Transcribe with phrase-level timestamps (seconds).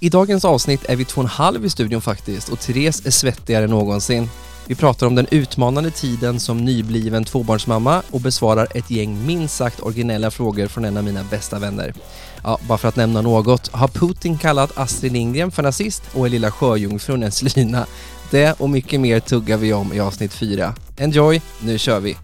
[0.00, 3.10] I dagens avsnitt är vi två och en halv i studion faktiskt och Therese är
[3.10, 4.28] svettigare än någonsin.
[4.66, 9.80] Vi pratar om den utmanande tiden som nybliven tvåbarnsmamma och besvarar ett gäng minst sagt
[9.80, 11.94] originella frågor från en av mina bästa vänner.
[12.44, 16.30] Ja, bara för att nämna något, har Putin kallat Astrid Lindgren för nazist och är
[16.30, 17.86] lilla sjöjungfrun en slyna?
[18.30, 20.74] Det och mycket mer tuggar vi om i avsnitt 4.
[20.96, 22.16] Enjoy, nu kör vi!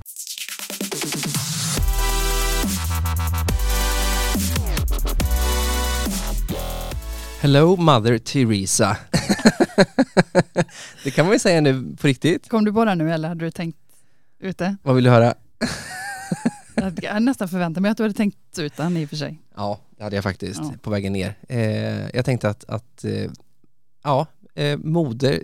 [7.42, 8.96] Hello Mother Teresa.
[11.04, 12.48] det kan man ju säga nu på riktigt.
[12.48, 13.78] Kom du bara nu eller hade du tänkt
[14.38, 14.76] ute?
[14.82, 15.34] Vad vill du höra?
[16.74, 19.38] Jag hade nästan förväntat mig att du hade tänkt ut den i och för sig.
[19.56, 20.74] Ja, det hade jag faktiskt Ja.
[20.82, 21.34] på vägen ner.
[21.48, 23.30] Eh, jag tänkte att, att eh,
[24.02, 25.42] ja, eh, moder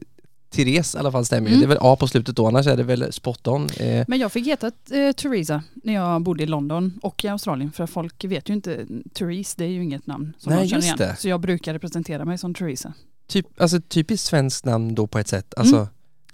[0.50, 1.54] Therese i alla fall stämmer ju.
[1.56, 1.60] Mm.
[1.60, 3.66] Det är väl A på slutet då, annars är det väl spot on.
[3.76, 7.72] Eh, Men jag fick heta eh, Theresa när jag bodde i London och i Australien
[7.72, 10.84] för folk vet ju inte, Therese det är ju inget namn som Nej, de känner
[10.84, 10.96] igen.
[10.98, 11.16] det.
[11.18, 12.92] Så jag brukade presentera mig som Theresa.
[13.26, 15.54] typ, alltså typiskt svenskt namn då på ett sätt.
[15.56, 15.88] Alltså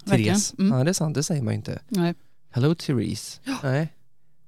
[0.07, 0.23] Mm.
[0.25, 0.53] Therese.
[0.59, 0.77] Mm.
[0.77, 1.79] Ja, det är sant, det säger man ju inte.
[1.87, 2.13] Nej.
[2.51, 3.39] Hello Therese.
[3.63, 3.93] Nej.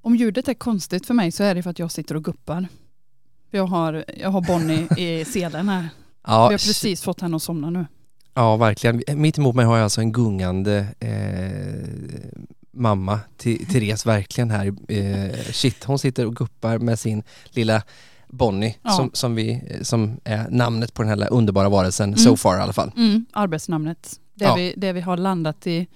[0.01, 2.67] Om ljudet är konstigt för mig så är det för att jag sitter och guppar.
[3.51, 4.87] Jag har, jag har Bonnie
[5.21, 5.89] i selen här.
[6.27, 7.85] Ja, Vi har precis fått henne att somna nu.
[8.37, 9.03] Ja, verkligen.
[9.21, 11.89] Mitt emot mig har jag alltså en gungande eh,
[12.71, 14.73] mamma, T- Therese, verkligen här.
[14.87, 17.83] Eh, shit, hon sitter och guppar med sin lilla
[18.27, 18.89] Bonnie, Ja.
[18.89, 22.17] som, som, vi, som är namnet på den här underbara varelsen, Mm.
[22.17, 22.91] so far i alla fall.
[22.97, 24.19] Mm, arbetsnamnet.
[24.33, 24.55] Det, Ja.
[24.55, 25.87] vi, det vi har landat i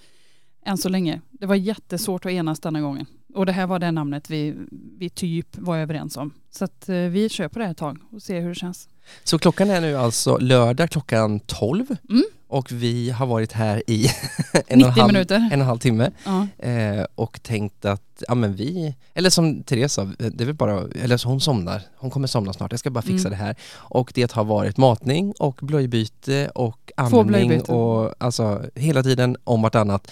[0.65, 1.21] än så länge.
[1.31, 3.05] Det var jättesvårt att enas denna gången.
[3.35, 4.55] Och det här var det namnet vi,
[4.97, 6.33] vi typ var överens om.
[6.51, 8.89] Så att eh, vi kör på det här ett tag och ser hur det känns.
[9.23, 12.23] Så klockan är nu alltså lördag klockan 12 Mm.
[12.47, 14.05] och vi har varit här i
[14.67, 15.35] en, och en, 90 halv, minuter.
[15.35, 16.47] en och en halv timme Ja.
[16.67, 20.83] eh, och tänkt att, ja men vi, eller som Therese sa, det är väl bara,
[21.03, 23.39] eller så hon somnar, hon kommer somna snart, jag ska bara fixa Mm.
[23.39, 23.55] det här.
[23.73, 30.11] Och det har varit matning och blöjbyte och amning och alltså hela tiden om vartannat.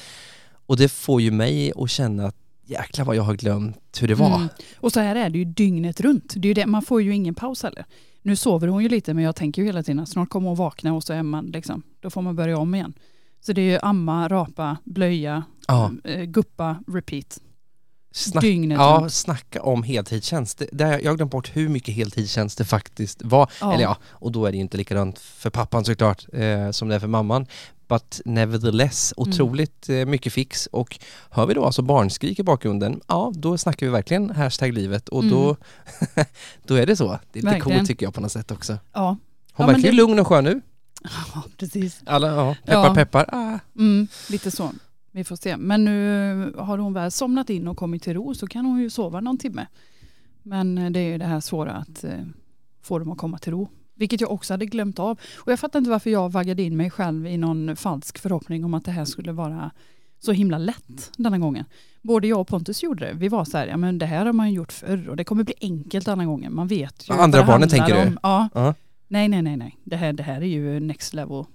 [0.65, 2.35] Och det får ju mig att känna att
[2.69, 4.35] jäklar vad jag har glömt hur det var.
[4.35, 4.47] Mm.
[4.77, 6.33] Och så här är det ju dygnet runt.
[6.37, 7.85] Det är det, man får ju ingen paus heller.
[8.21, 10.57] Nu sover hon ju lite men jag tänker ju hela tiden att snart kommer hon
[10.57, 12.93] vakna och så är man liksom, då får man börja om igen.
[13.41, 17.39] Så det är ju amma, rapa, blöja, Ja, eh, guppa, repeat.
[18.11, 19.13] snack, Dygnet ja, runt.
[19.13, 20.57] snacka om heltidstjänst.
[20.57, 23.51] Det, där, jag har glömt bort hur mycket heltidstjänst det faktiskt var.
[23.61, 23.73] Ja.
[23.73, 26.95] Eller ja, och då är det ju inte likadant för pappan såklart eh, som det
[26.95, 27.45] är för mamman.
[27.89, 29.29] But nevertheless, Mm.
[29.29, 33.85] otroligt eh, mycket fix och hör vi då alltså barnskrik i bakgrunden, ja då snackar
[33.85, 35.55] vi verkligen hashtag livet och då,
[36.65, 37.07] då är det så.
[37.07, 37.53] Det är lite Mm.
[37.53, 37.77] Verkligen.
[37.79, 38.77] coolt tycker jag på något sätt också.
[38.93, 39.17] Ja,
[39.53, 40.61] Hon Ja, ju det- lugn och skön nu.
[41.33, 42.01] ja precis.
[42.05, 42.93] Alla, ja, peppar Ja.
[42.95, 43.29] peppar.
[43.31, 43.59] Ah.
[43.77, 44.71] Mm, lite så.
[45.11, 45.57] Vi får se.
[45.57, 48.89] Men nu har hon väl somnat in och kommit till ro så kan hon ju
[48.89, 49.67] sova någon timme.
[50.43, 52.11] Men eh, det är ju det här svåra att eh,
[52.81, 53.69] få dem att komma till ro.
[53.99, 55.19] Vilket jag också hade glömt av.
[55.37, 58.73] Och jag fattar inte varför jag vaggade in mig själv i någon falsk förhoppning om
[58.73, 59.71] att det här skulle vara
[60.19, 61.65] så himla lätt denna gången.
[62.01, 63.13] Både jag och Pontus gjorde det.
[63.13, 65.23] Vi var så här, ja men det här har man ju gjort förr och det
[65.23, 66.55] kommer bli enkelt denna gången.
[66.55, 67.13] Man vet ju.
[67.13, 68.07] Andra barnen tänker du?
[68.07, 68.19] om.
[68.23, 68.49] Ja.
[68.53, 68.73] Ja.
[69.07, 69.77] Nej, nej, nej, nej.
[69.83, 71.45] Det här, det här är ju next level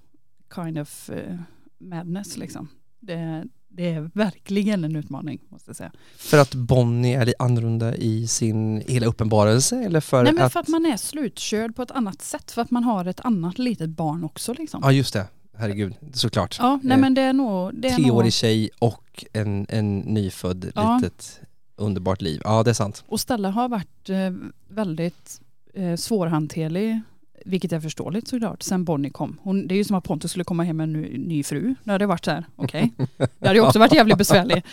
[0.55, 1.37] kind of eh,
[1.79, 2.69] madness liksom.
[3.01, 3.45] Det,
[3.77, 5.93] det är verkligen en utmaning måste jag säga.
[6.17, 10.53] För att Bonnie är annorlunda i sin hela uppenbarelse eller för nej, men att...
[10.53, 12.51] för att man är slutkörd på ett annat sätt.
[12.51, 14.81] För att man har ett annat litet barn också liksom.
[14.85, 15.27] Ja just det,
[15.57, 16.57] herregud, såklart.
[16.61, 17.75] Ja, nej Eh, men det är nog...
[17.75, 20.97] Det är treårig nog tjej och en, en nyfödd Ja.
[20.97, 21.41] litet
[21.77, 22.41] underbart liv.
[22.45, 23.05] Ja, det är sant.
[23.07, 24.31] och Stella har varit eh,
[24.69, 25.41] väldigt
[25.75, 27.01] eh, svårhanterlig,
[27.45, 29.39] vilket är förståeligt såklart, sen Bonnie kom.
[29.43, 31.75] Hon, det är ju som att Pontus skulle komma hem med en ny, ny fru.
[31.85, 32.93] Det hade varit så här, okej.
[33.17, 34.65] Det hade ju också varit jävligt besvärligt.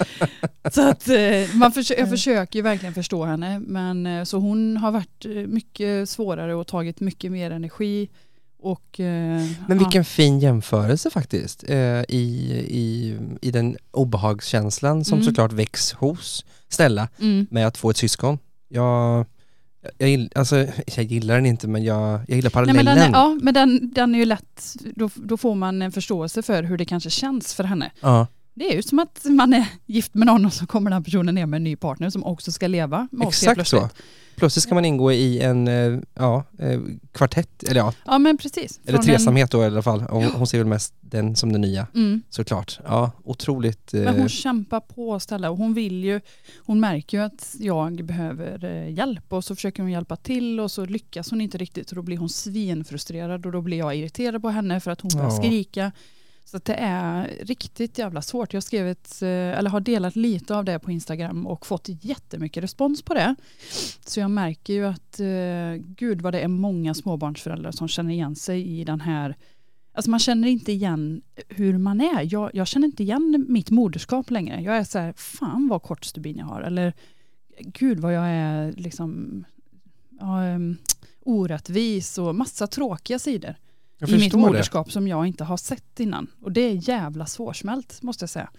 [0.71, 3.59] Så att eh, man försö- jag försöker ju verkligen förstå henne.
[3.59, 8.09] Men eh, så hon har varit eh, mycket svårare och tagit mycket mer energi.
[8.63, 9.75] Och, Men ja.
[9.75, 12.15] vilken fin jämförelse faktiskt i,
[12.67, 15.25] i, i den obehagskänslan som Mm.
[15.25, 17.47] såklart väcks hos Stella Mm.
[17.51, 18.37] med att få ett syskon.
[18.69, 19.25] Jag,
[19.97, 22.85] jag, gill- alltså, jag gillar den inte men jag, jag gillar Nej, parallellen.
[22.85, 25.91] men den är, ja, men den, den är ju lätt, då, då får man en
[25.91, 27.91] förståelse för hur det kanske känns för henne.
[28.01, 28.27] Ja,
[28.61, 31.03] Det är ju som att man är gift med någon och så kommer den här
[31.03, 33.77] personen ner med en ny partner som också ska leva med oss exakt så.
[33.79, 34.05] plötsligt.
[34.35, 36.79] Plötsligt ska man ingå i en eh, ja, eh,
[37.11, 38.79] kvartett, eller ja, Ja men precis.
[38.85, 40.01] eller Från en- tresamhet då i alla fall.
[40.01, 42.21] Hon, hon ser väl mest den som den nya, Mm.
[42.29, 42.79] såklart.
[42.85, 43.93] Ja, otroligt.
[43.93, 46.21] Eh, Men hon kämpar på Stella och hon vill ju,
[46.65, 50.71] hon märker ju att jag behöver eh, hjälp och så försöker hon hjälpa till och
[50.71, 54.41] så lyckas hon inte riktigt och då blir hon svinfrustrerad och då blir jag irriterad
[54.41, 55.37] på henne för att hon börjar Ja.
[55.37, 55.91] skrika.
[56.51, 58.53] Så det är riktigt jävla svårt.
[58.53, 62.63] Jag har skrivit, eh, eller har delat lite av det på Instagram och fått jättemycket
[62.63, 63.35] respons på det.
[64.05, 68.35] Så jag märker ju att eh, gud vad det är många småbarnsföräldrar som känner igen
[68.35, 69.35] sig i den här
[69.93, 72.33] Alltså man känner inte igen hur man är.
[72.33, 74.61] Jag, jag känner inte igen mitt moderskap längre.
[74.61, 76.61] Jag är så här, fan vad kort stubin jag har.
[76.61, 76.93] Eller
[77.59, 79.43] gud vad jag är liksom
[80.19, 80.77] ja, um,
[81.21, 83.55] orättvis och massa tråkiga sidor
[84.01, 84.45] jag i mitt förstår det.
[84.45, 86.27] moderskap som jag inte har sett innan.
[86.41, 88.49] Och det är jävla svårsmält måste jag säga.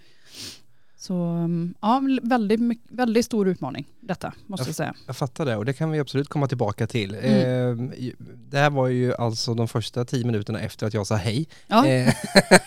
[0.97, 4.95] Så um, ja, väldigt, väldigt stor utmaning detta måste jag säga.
[5.07, 7.15] Jag fattar det och det kan vi absolut komma tillbaka till.
[7.15, 7.91] Mm.
[7.91, 8.13] Eh,
[8.51, 11.49] det här var ju alltså de första tio minuterna efter att jag sa hej.
[11.67, 12.15] Ja, Eh,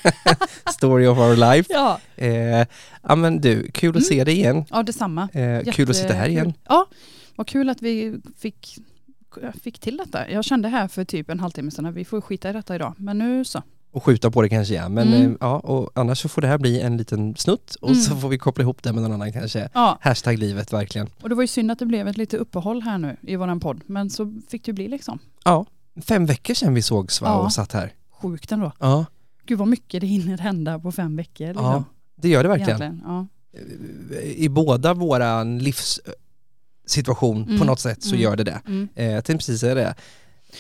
[0.74, 1.74] story of our life.
[1.74, 2.00] ja.
[2.16, 2.68] Eh,
[3.04, 4.04] ja men du, kul att Mm.
[4.04, 4.66] se dig igen.
[4.70, 5.30] ja detsamma.
[5.34, 6.54] Eh, kul att sitta här igen.
[6.70, 6.86] Ja,
[7.36, 8.78] vad kul att vi fick,
[9.62, 10.30] fick till detta.
[10.32, 12.94] Jag kände här för typ en halvtimme sedan att vi får skita i detta idag.
[12.98, 13.62] Men nu så.
[13.92, 14.90] Och skjuta på det kanske ja.
[14.90, 15.32] Men Mm.
[15.32, 18.02] eh, ja, och annars så får det här bli en liten snutt och Mm.
[18.02, 19.70] så får vi koppla ihop det med någon annan kanske.
[19.74, 21.10] Ja, Hashtag livet verkligen.
[21.22, 23.60] och det var ju synd att det blev ett lite uppehåll här nu i våran
[23.60, 23.82] podd.
[23.86, 25.20] Men så fick det ju bli liksom.
[25.44, 25.66] Ja,
[26.08, 27.36] fem veckor sedan vi sågs va, Ja.
[27.38, 27.94] och satt här.
[28.12, 28.72] Sjukt ändå.
[28.80, 29.06] Ja,
[29.46, 31.48] Gud vad mycket det hinner hända på fem veckor.
[31.48, 31.66] Liksom.
[31.66, 31.84] ja
[32.16, 33.02] det gör det verkligen.
[33.06, 33.28] Ja.
[34.24, 36.16] I båda våran livssituation
[37.46, 37.68] på Mm.
[37.68, 38.22] något sätt så Mm.
[38.22, 38.62] gör det det.
[38.68, 38.88] Mm.
[38.96, 39.96] Eh, jag tänkte precis säga det.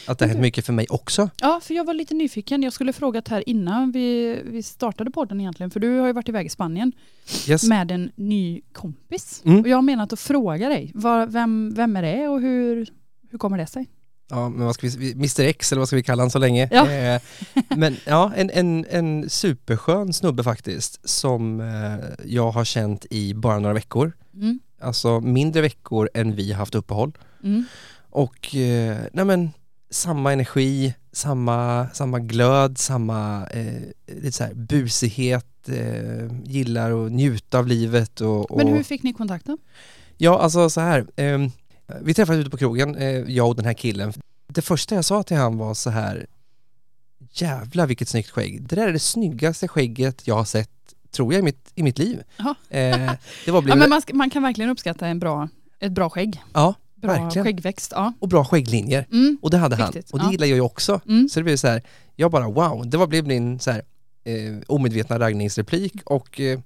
[0.08, 1.30] Att det har hänt mycket för mig också.
[1.42, 2.64] ja, för jag var lite nyfiken.
[2.64, 5.72] Jag skulle frågat här innan vi, vi startade podden egentligen.
[5.72, 6.92] För du har ju varit iväg i Spanien
[7.48, 7.64] Yes.
[7.64, 9.42] med en ny kompis.
[9.46, 9.60] Mm.
[9.62, 12.88] Och jag har menat att fråga dig, vad, vem, vem är det och hur,
[13.32, 13.90] hur kommer det sig?
[14.30, 16.70] Ja, men vad ska vi, Mr X eller vad ska vi kalla han så länge?
[16.72, 16.92] Ja.
[16.92, 17.22] Eh,
[17.76, 23.60] men ja, en, en, en superskön snubbe faktiskt som eh, jag har känt i bara
[23.60, 24.12] några veckor.
[24.34, 24.60] Mm.
[24.80, 27.18] Alltså mindre veckor än vi har haft uppehåll.
[27.44, 27.66] Mm.
[28.10, 29.52] Och eh, nej men,
[29.90, 37.60] samma energi, samma, samma glöd, samma eh, lite så här busighet, eh, gillar att njuta
[37.60, 39.58] av livet och, och Men hur fick ni kontakt då?
[40.18, 41.08] Ja, alltså så här.
[41.16, 41.52] ehm,
[42.02, 44.14] vi träffades ute på krogen, eh, jag och den här killen.
[44.48, 46.28] Det första jag sa till han var så här,
[47.32, 48.68] jävlar vilket snyggt skägg.
[48.68, 50.70] Det där är det snyggaste skägget jag har sett,
[51.16, 52.24] tror jag, i mitt, i mitt liv.
[52.40, 52.52] Eh,
[53.46, 56.42] det var Ja, men man, man kan verkligen uppskatta en bra, ett bra skägg.
[56.54, 57.46] ja, Bra Verkligen.
[57.46, 57.92] skäggväxt.
[57.96, 58.14] Ja.
[58.20, 59.08] och bra skägglinjer.
[59.12, 59.38] Mm.
[59.42, 59.92] Och det hade han.
[59.92, 60.32] Viktigt, Och det ja.
[60.32, 61.02] gillar jag ju också.
[61.08, 61.30] Mm.
[61.30, 61.82] Så det blev så här,
[62.16, 63.82] jag bara wow, det var blev min så här,
[64.24, 64.34] eh,
[64.68, 66.60] omedvetna raggningsreplik och eh,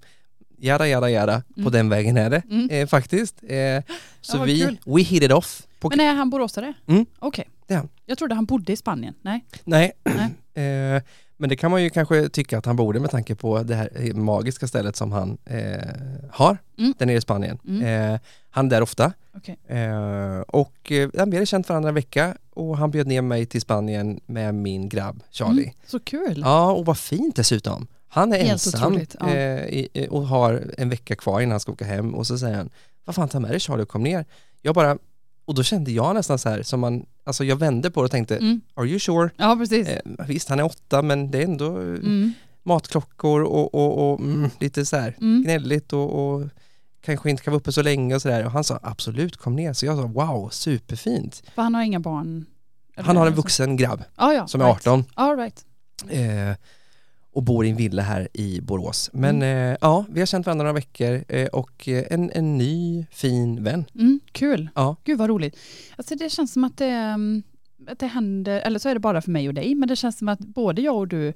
[0.58, 1.72] jada jada jada, på Mm.
[1.72, 2.70] den vägen är det Mm.
[2.70, 3.36] eh, faktiskt.
[3.44, 4.78] Eh, så vad vi, kul.
[4.86, 5.62] we hit it off.
[5.80, 6.74] På, Men är han boråsare?
[6.88, 7.06] Mm.
[7.20, 7.50] Okej.
[7.70, 7.90] Han.
[8.06, 9.14] Jag trodde han bodde i Spanien.
[9.22, 9.46] Nej.
[9.64, 11.02] Nej, Nej.
[11.40, 14.14] men det kan man ju kanske tycka att han borde med tanke på det här
[14.14, 15.90] magiska stället som han eh,
[16.32, 16.94] har Mm.
[16.98, 17.58] där nere i Spanien.
[17.68, 18.14] Mm.
[18.14, 18.20] Eh,
[18.50, 19.58] han är där ofta Okej.
[19.68, 23.62] eh, och eh, vi hade känt varandra en vecka och han bjöd ner mig till
[23.62, 25.64] Spanien med min grabb Charlie.
[25.64, 25.76] Mm.
[25.88, 26.42] Så kul.
[26.46, 27.88] Ja, och vad fint dessutom.
[28.08, 29.30] Han är Helt ensam otroligt, ja.
[29.30, 32.56] eh, i- och har en vecka kvar innan han ska åka hem och så säger
[32.58, 32.70] han,
[33.06, 34.26] vad fan ta med dig Charlie och kom ner.
[34.62, 34.98] Jag bara,
[35.46, 38.12] och då kände jag nästan så här som man, alltså jag vände på det och
[38.12, 38.62] tänkte, Mm.
[38.76, 39.30] are you sure?
[39.38, 39.88] Ja, precis.
[39.88, 42.34] Eh, visst, han är åtta men det är ändå eh, Mm.
[42.64, 45.44] matklockor och, och, och mm, lite så här Mm.
[45.44, 46.48] gnälligt och, och
[47.02, 48.46] kanske inte kan vara uppe så länge och sådär.
[48.46, 49.74] Och han sa absolut kom ner.
[49.74, 51.44] Så jag sa wow, superfint.
[51.56, 52.46] För han har inga barn?
[52.96, 54.48] Han har en vuxen grabb Ja, ja.
[54.48, 54.88] som är right.
[54.88, 55.66] 18 All right.
[56.10, 56.56] eh,
[57.34, 59.10] och bor i en villa här i Borås.
[59.14, 59.72] Men Mm.
[59.72, 63.64] eh, ja, vi har känt varandra några veckor eh, och eh, en, en ny fin
[63.64, 63.86] vän.
[63.96, 64.70] Mm, kul.
[64.76, 64.96] Ja.
[65.04, 65.58] Gud vad roligt.
[65.96, 67.44] Alltså det känns som att det, mm,
[67.88, 70.18] att det händer, eller så är det bara för mig och dig, men det känns
[70.18, 71.34] som att både jag och du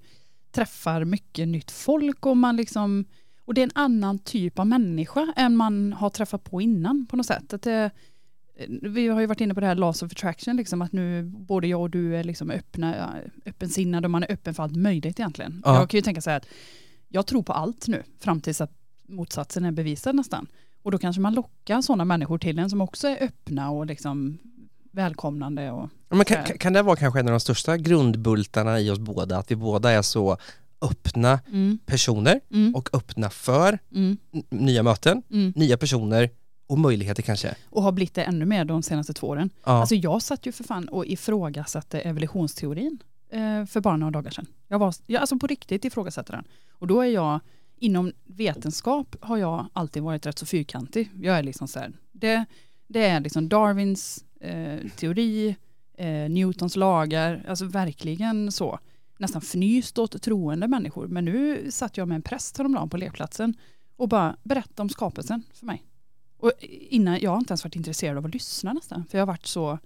[0.51, 3.05] träffar mycket nytt folk och man liksom,
[3.45, 7.15] och det är en annan typ av människa än man har träffat på innan på
[7.17, 7.53] något sätt.
[7.53, 7.91] Att det,
[8.81, 11.67] vi har ju varit inne på det här laws of attraction, liksom, att nu både
[11.67, 15.61] jag och du är liksom öppna, öppensinnade och man är öppen för allt möjligt egentligen.
[15.65, 15.75] Ja.
[15.75, 16.47] Jag kan ju tänka så här att
[17.09, 18.71] jag tror på allt nu, fram tills att
[19.07, 20.47] motsatsen är bevisad nästan.
[20.83, 24.37] Och då kanske man lockar sådana människor till en som också är öppna och liksom
[24.91, 25.71] välkomnande.
[25.71, 29.37] Och, Men kan, kan- det vara kanske en av de största grundbultarna i oss båda?
[29.37, 30.37] Att vi båda är så
[30.81, 34.17] öppna mm, personer mm, och öppna för mm,
[34.49, 35.53] nya möten, mm.
[35.55, 36.29] nya personer
[36.73, 37.55] och möjligheter kanske.
[37.69, 39.49] Och har blivit det ännu mer de senaste två åren.
[39.63, 39.71] Ja.
[39.71, 42.99] Alltså jag satt ju för fan och ifrågasatte evolutionsteorin
[43.29, 44.45] eh, för bara några dagar sedan.
[44.67, 46.43] Jag var, jag, alltså på riktigt ifrågasatte den.
[46.71, 47.39] Och då är jag,
[47.77, 51.09] inom vetenskap har jag alltid varit rätt så fyrkantig.
[51.21, 52.45] Jag är liksom så här, det,
[52.87, 55.55] det är liksom Darwins eh, teori,
[55.97, 58.79] eh, Newtons lagar, alltså verkligen så.
[59.17, 61.07] Nästan fnyst åt troende människor.
[61.07, 63.53] Men nu satt jag med en präst häromdagen på lekplatsen
[63.95, 65.83] och bara berättade om skapelsen för mig.
[66.43, 69.05] Och innan, jag har inte ens varit intresserad av att lyssna nästan.
[69.09, 69.79] För jag har varit så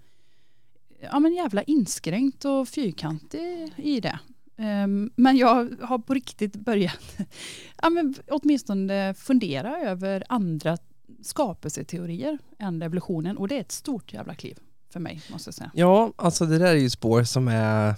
[1.02, 4.20] ja, men jävla inskränkt och fyrkantig i det.
[4.58, 7.18] Ehm, Men jag har på riktigt börjat
[7.82, 10.78] ja, men åtminstone fundera över andra
[11.22, 14.58] skapelseteorier än evolutionen och det är ett stort jävla kliv
[14.94, 15.72] för mig måste jag säga.
[15.74, 17.96] Ja, alltså det där är ju spår som är,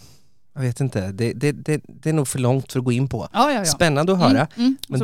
[0.54, 3.10] jag vet inte, det, det, det, det är nog för långt för att gå in
[3.10, 3.28] på.
[3.34, 3.66] Ja, ja, ja.
[3.66, 4.30] Spännande att höra.
[4.30, 4.78] Mm, mm.
[4.88, 5.00] Men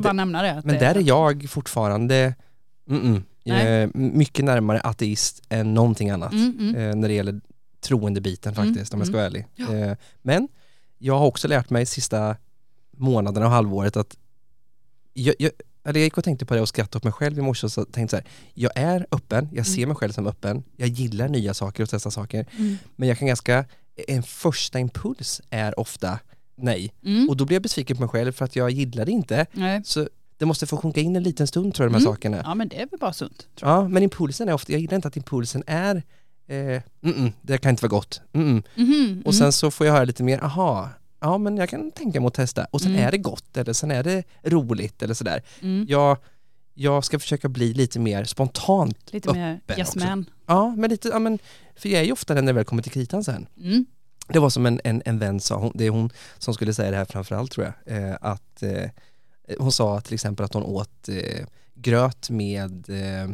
[0.65, 2.35] Men där är jag fortfarande
[2.89, 3.23] mm.
[3.45, 6.31] Eh, mycket närmare ateist än någonting annat.
[6.33, 6.75] Mm, mm.
[6.75, 7.41] eh, när det gäller
[7.81, 9.45] troendebiten Mm, faktiskt, om jag ska vara ärlig.
[9.55, 9.73] Ja.
[9.75, 10.47] Eh, men
[10.97, 12.35] jag har också lärt mig sista
[12.97, 14.17] månaderna och halvåret att
[15.13, 15.51] jag, jag,
[15.83, 17.71] eller jag gick och tänkte på det och skrattade åt mig själv i morse och
[17.71, 19.89] så tänkte så här, jag är öppen, jag ser Mm.
[19.89, 22.77] mig själv som öppen, jag gillar nya saker och testa saker, Mm.
[22.95, 23.65] men jag kan ganska,
[24.07, 26.19] en första impuls är ofta
[26.55, 26.93] nej.
[27.05, 27.29] Mm.
[27.29, 29.45] Och då blir jag besviken på mig själv för att jag gillar det inte.
[29.51, 29.81] Nej.
[29.85, 32.13] Så det måste få sjunka in en liten stund tror jag, de här Mm.
[32.13, 32.41] sakerna.
[32.45, 33.47] Ja men det är väl bara sunt.
[33.59, 33.69] Jag.
[33.69, 35.95] Ja, men impulsen är ofta, jag gillar inte att impulsen är
[36.47, 38.21] eh, mm -mm, det kan inte vara gott.
[38.33, 38.63] Mm -mm.
[38.75, 40.89] Mhm, Och sen så får jag höra lite mer, aha,
[41.19, 42.65] ja men jag kan tänka mig att testa.
[42.71, 43.07] Och sen Mm.
[43.07, 45.41] är det gott eller sen är det roligt eller sådär.
[45.61, 45.85] mm.
[45.89, 46.17] Jag,
[46.73, 49.13] jag ska försöka bli lite mer spontant.
[49.13, 50.25] Lite mer yes man.
[50.45, 51.39] Ja, men lite, ja men,
[51.75, 53.47] för jag är ju ofta den när det väl kommer till kritan sen.
[53.61, 53.85] Mm.
[54.27, 56.91] Det var som en, en, en vän sa, hon, det är hon som skulle säga
[56.91, 58.89] det här framförallt tror jag, eh, att eh,
[59.59, 63.29] hon sa till exempel att hon åt eh, gröt med eh,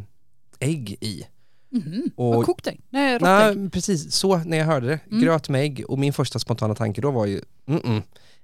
[0.60, 1.24] ägg i.
[1.70, 2.04] Mhm.
[2.16, 2.82] Och- Och kokt ägg?
[2.90, 3.28] Nej, rått
[3.58, 3.72] ägg.
[3.72, 5.00] Precis så när jag hörde det.
[5.12, 5.22] Mm.
[5.24, 8.02] Gröt med ägg och min första spontana tanke då var ju mm -mm.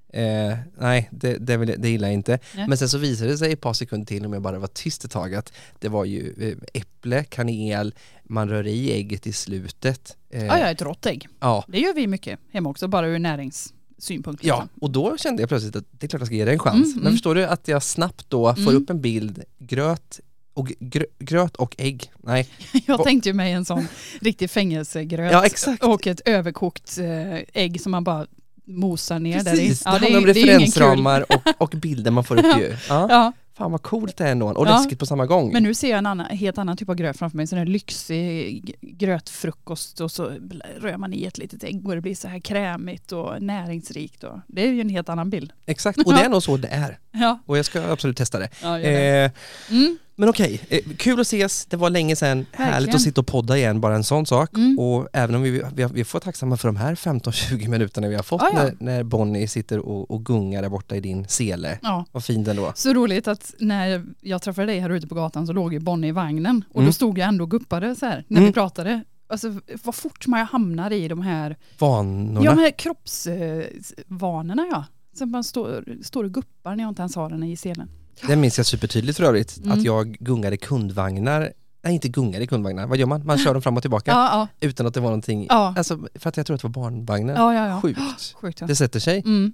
[0.10, 2.40] Eh, nej, det, det, vill, det gillar jag inte.
[2.56, 2.68] Nej.
[2.68, 5.06] Men sen så visade det sig ett par sekunder till om jag bara var tyst
[5.06, 6.34] ett tag att det var ju
[6.74, 10.18] eh, äpple, kanel, man rör i ägget i slutet.
[10.30, 11.28] Eh, Ja, ja, ett rått ägg.
[11.40, 11.66] ja.
[11.68, 13.77] Det gör vi mycket hemma också, bara ur näringssynpunkt.
[13.98, 14.70] Ja, liksom.
[14.82, 16.86] och då kände jag plötsligt att det är klart jag ska ge det en chans.
[16.86, 17.14] Mm, Men mm.
[17.14, 18.76] förstår du att jag snabbt då får Mm.
[18.84, 20.20] upp en bild, gröt
[20.54, 22.12] och, grö, gröt och ägg.
[22.24, 22.48] Nej,
[22.86, 23.88] Jag tänkte ju mig en sån
[24.22, 25.84] riktig fängelsegröt ja exakt.
[25.84, 28.28] och ett överkokt eh, ägg som man bara
[28.66, 29.58] mosar ner där i.
[29.58, 32.76] Precis, det Ja, handlar om referensramar och, och bilder man får upp ju.
[32.90, 33.08] Ja.
[33.10, 34.72] Ja, Fan vad coolt det är ändå och Ja.
[34.78, 35.54] läskigt på samma gång.
[35.54, 37.48] men nu ser jag en annan, helt annan typ av gröt framför mig.
[37.48, 40.32] Sån här lyxig grötfrukost och så
[40.80, 44.24] rör man i ett litet ägg och det blir så här krämigt och näringsrikt.
[44.24, 45.54] Och, det är ju en helt annan bild.
[45.66, 47.00] Exakt, och det är nog så det är.
[47.12, 48.50] Ja, Och jag ska absolut testa det.
[48.64, 49.24] ja det.
[49.24, 49.32] Eh,
[49.72, 51.66] Mm, men okej, eh, kul att ses.
[51.66, 52.46] Det var länge sedan.
[52.52, 52.96] Härligt Verkligen.
[52.96, 54.54] att sitta och podda igen, bara en sån sak.
[54.58, 54.80] Mm.
[54.80, 58.24] Och även om vi, vi, vi får tacksamma för de här 15-20 minuterna vi har
[58.24, 58.64] fått Ja, ja.
[58.64, 61.80] När, när Bonnie sitter och, och gungar där borta i din sele.
[61.82, 62.06] ja.
[62.12, 62.72] Vad fint ändå.
[62.76, 66.08] Så roligt att när jag träffade dig här ute på gatan så låg ju Bonnie
[66.08, 66.86] i vagnen och Mm.
[66.86, 68.48] då stod jag ändå och guppade så här när Mm.
[68.50, 69.04] vi pratade.
[69.30, 72.42] Alltså vad fort man hamnar i de här, Vanorna.
[72.44, 74.84] ja, de här kroppsvanorna ja.
[75.18, 77.90] Sen man står, står och guppar när jag inte ens har den i selen.
[78.28, 79.58] Det minns jag supertydligt för övrigt.
[79.58, 79.72] Mm.
[79.72, 81.54] Att jag gungade kundvagnar.
[81.82, 82.88] Nej, inte gungade kundvagnar.
[82.88, 83.26] Vad gör man?
[83.26, 85.46] Man kör dem fram och tillbaka Ja, utan att det var någonting.
[85.50, 87.34] ja, Alltså, för att jag tror att det var barnvagnar.
[87.36, 87.68] ja, ja.
[87.68, 87.82] ja.
[87.82, 88.00] Sjukt.
[88.42, 88.68] Sjukt ja.
[88.68, 89.20] Det sätter sig.
[89.20, 89.54] Mm.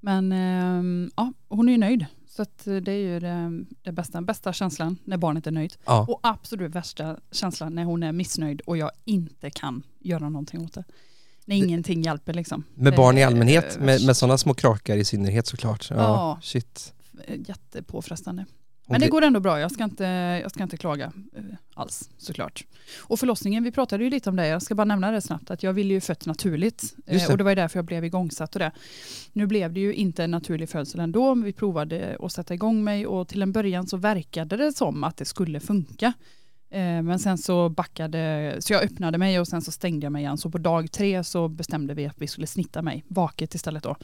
[0.00, 2.06] Men ehm, ja, hon är ju nöjd.
[2.28, 5.74] Så eh, det är ju det, det bästa, bästa känslan när barnet är nöjd.
[5.86, 6.06] Ja.
[6.08, 10.74] Och absolut värsta känslan när hon är missnöjd och jag inte kan göra någonting åt
[10.74, 10.84] det.
[11.44, 12.64] När ingenting hjälper liksom.
[12.74, 15.86] Med Det barn i allmänhet, med, med sådana små krakar i synnerhet såklart.
[15.90, 16.38] Ja, Ja.
[16.42, 16.92] shit.
[17.28, 18.44] Jättepåfrestande.
[18.90, 20.04] Hon Men det går ändå bra, jag ska inte,
[20.42, 21.42] jag ska inte klaga eh,
[21.74, 22.64] alls såklart.
[22.98, 25.62] Och förlossningen, vi pratade ju lite om det, jag ska bara nämna det snabbt, att
[25.62, 26.94] jag ville ju fött naturligt.
[27.06, 27.28] Eh, det.
[27.28, 28.72] och det var ju därför jag blev igångsatt och det.
[29.32, 33.06] Nu blev det ju inte en naturlig födsel ändå, vi provade att sätta igång mig
[33.06, 36.12] och till en början så verkade det som att det skulle funka.
[36.70, 40.22] Eh, Men sen så backade, så jag öppnade mig och sen så stängde jag mig
[40.22, 40.38] igen.
[40.38, 43.96] Så på dag tre så bestämde vi att vi skulle snitta mig vaket istället då.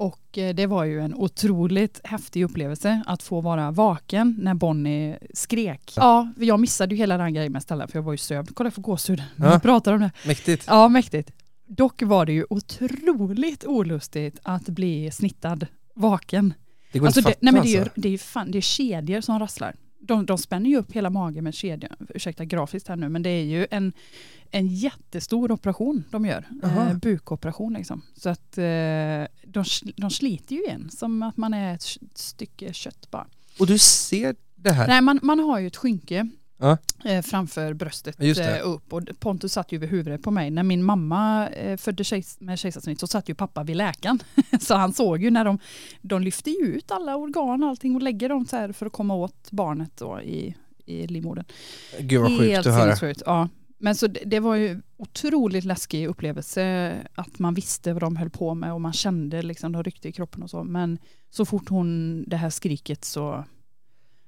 [0.00, 5.18] Och eh, det var ju en otroligt häftig upplevelse att få vara vaken när Bonnie
[5.34, 5.92] skrek.
[5.96, 8.54] Ja, jag missade ju hela den grejen med Stella för jag var ju sövd.
[8.54, 9.58] Kolla jag får gåshud när Ja.
[9.60, 10.10] pratar om det.
[10.26, 10.64] Mäktigt.
[10.66, 11.30] Ja, mäktigt.
[11.66, 16.54] Dock var det ju otroligt olustigt att bli snittad vaken.
[16.92, 18.00] Det går Alltså inte det, att fatta nej men det är ju alltså.
[18.00, 19.74] det är, fan, det är kedjor som rasslar.
[20.10, 21.90] De, de spänner ju upp hela magen med kedjor.
[22.08, 23.92] Ursäkta grafiskt här nu, men det är ju en,
[24.50, 26.46] en jättestor operation de gör.
[26.62, 28.02] Eh, bukoperation liksom.
[28.16, 28.64] Så att eh,
[29.44, 29.64] de,
[29.96, 33.26] de sliter ju igen som att man är ett stycke kött bara.
[33.58, 34.88] Och du ser det här?
[34.88, 36.28] Nej, man, man har ju ett skynke
[36.60, 36.78] Ja.
[37.04, 40.50] eh, framför bröstet eh, upp och Pontus satt ju vid huvudet på mig.
[40.50, 44.22] När min mamma eh, födde kejs med kejsarsnitt så satt ju pappa vid läkaren.
[44.60, 45.58] så han såg ju när de,
[46.00, 48.92] de lyfter ju ut alla organ och allting och lägger dem så här för att
[48.92, 50.54] komma åt barnet då i,
[50.86, 51.44] i livmodern.
[51.98, 52.82] Gud vad sjukt att höra.
[52.82, 53.48] sinnessjukt, ja.
[53.82, 58.30] Men så det, det var ju otroligt läskig upplevelse att man visste vad de höll
[58.30, 60.64] på med och man kände liksom de ryckte i kroppen och så.
[60.64, 60.98] Men
[61.30, 63.44] så fort hon, det här skriket så,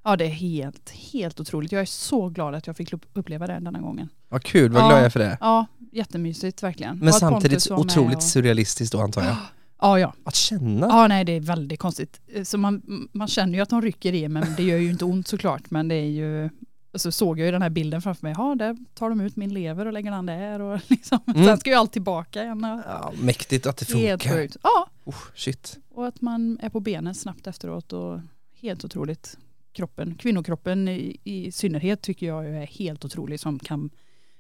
[0.05, 1.73] ja det är helt, helt otroligt.
[1.73, 4.09] Jag är så glad att jag fick upp- uppleva det denna gången.
[4.29, 4.87] Vad kul, vad Ja.
[4.89, 5.39] glad jag är för det.
[5.41, 6.99] Ja, jättemysigt verkligen.
[6.99, 9.37] Men samtidigt otroligt och- surrealistiskt då antar jag.
[9.85, 10.15] Ja, ja.
[10.25, 10.87] Att känna?
[10.87, 12.21] Ja, nej det är väldigt konstigt.
[12.35, 15.05] Eh, Så man, man känner ju att de rycker i men det gör ju inte
[15.05, 15.71] ont såklart.
[15.71, 16.51] Men det är ju,
[16.95, 18.35] så såg jag ju den här bilden framför mig.
[18.39, 20.61] Ja, där tar de ut min lever och lägger den där.
[20.61, 21.19] Och liksom.
[21.27, 21.45] Mm.
[21.47, 22.83] Sen ska ju allt tillbaka igen.
[22.87, 24.37] Ja, mäktigt att det Helt funkar.
[24.39, 24.57] sjukt.
[24.63, 25.79] Ja, Oh, shit.
[25.95, 27.93] och att man är på benen snabbt efteråt.
[27.93, 28.21] Och
[28.61, 29.39] helt otroligt.
[29.73, 33.91] Kroppen, kvinnokroppen i, i synnerhet tycker jag är helt otrolig som kan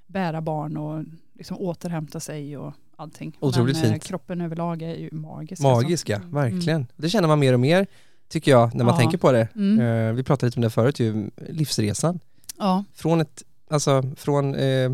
[0.07, 3.37] bära barn och liksom återhämta sig och allting.
[3.41, 4.05] Otroligt Men, eh, fint.
[4.05, 5.63] kroppen överlag är ju magisk.
[5.63, 6.31] Magiska, alltså.
[6.31, 6.87] verkligen.
[6.97, 7.87] Det känner man mer och mer,
[8.29, 9.01] tycker jag, när man Ja.
[9.01, 9.49] tänker på det.
[9.55, 9.81] Mm.
[10.09, 12.21] Eh, vi pratade lite om det förut ju, livsresan.
[12.59, 14.93] Ja, Från ett, alltså från eh,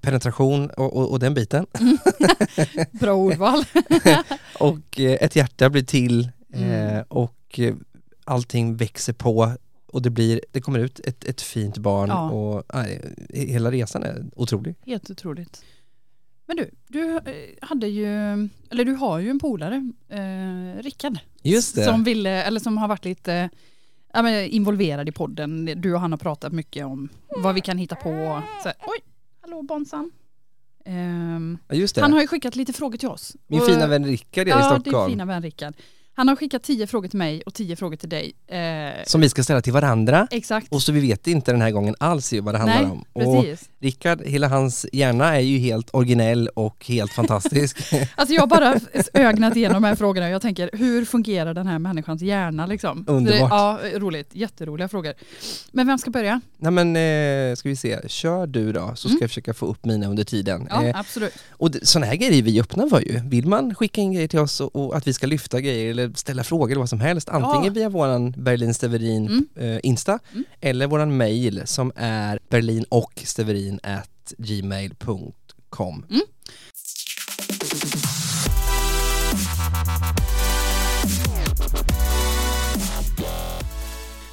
[0.00, 1.66] penetration och, och, och den biten
[2.92, 3.64] bra ordval.
[4.60, 7.04] och eh, ett hjärta blir till Mm.
[7.08, 7.60] och
[8.26, 9.52] allting växer på
[9.86, 12.30] och det blir, det kommer ut ett, ett fint barn Ja.
[12.30, 14.74] och nej, hela resan är otrolig.
[14.86, 15.64] Helt otroligt.
[16.46, 17.22] Men du, du eh,
[17.60, 18.06] hade ju,
[18.70, 21.84] eller du har ju en polare, eh, Rickard, Just det.
[21.84, 23.50] som ville, eller som har varit lite
[24.12, 25.70] ja, men, involverad i podden.
[25.76, 27.08] Du och han har pratat mycket om
[27.42, 28.42] vad vi kan hitta på.
[28.62, 28.98] Så, oj,
[29.40, 30.10] hallå Bonsan.
[31.68, 32.00] Ja, Just det.
[32.00, 33.36] han har ju skickat lite frågor till oss.
[33.46, 35.10] Min Och- fina vän Rickard är i Ja, din Stockholm.
[35.10, 35.74] fina vän Rickard.
[36.18, 38.32] Han har skickat tio frågor till mig och tio frågor till dig.
[38.46, 40.28] Eh, Som vi ska ställa till varandra.
[40.30, 40.72] exakt.
[40.72, 43.04] Och så vi vet inte den här gången alls vad det handlar Nej, om.
[43.12, 43.70] Och precis.
[43.86, 47.78] Rickard, hela hans hjärna är ju helt originell och helt fantastisk.
[48.16, 48.80] Alltså jag har bara
[49.14, 53.04] ögnat igenom de här frågorna och jag tänker hur fungerar den här människans hjärna liksom?
[53.08, 53.50] Underbart.
[53.50, 54.28] Ja, roligt.
[54.32, 55.12] Jätteroliga frågor.
[55.72, 56.40] Men vem ska börja?
[56.56, 59.18] Nej men eh, ska vi se, kör du då så ska Mm.
[59.20, 60.66] jag försöka få upp mina under tiden.
[60.70, 61.32] Ja, Eh, absolut.
[61.50, 63.20] och det, sådana här grejer är vi öppna för ju.
[63.24, 66.12] Vill man skicka in grejer till oss och, och att vi ska lyfta grejer eller
[66.14, 67.70] ställa frågor eller vad som helst, antingen Ja.
[67.72, 69.74] via våran Berlin Steverin Mm.
[69.74, 70.44] eh, Insta Mm.
[70.60, 76.06] eller våran mail som är berlin och steverin at gmail.com.
[76.10, 76.22] Mm.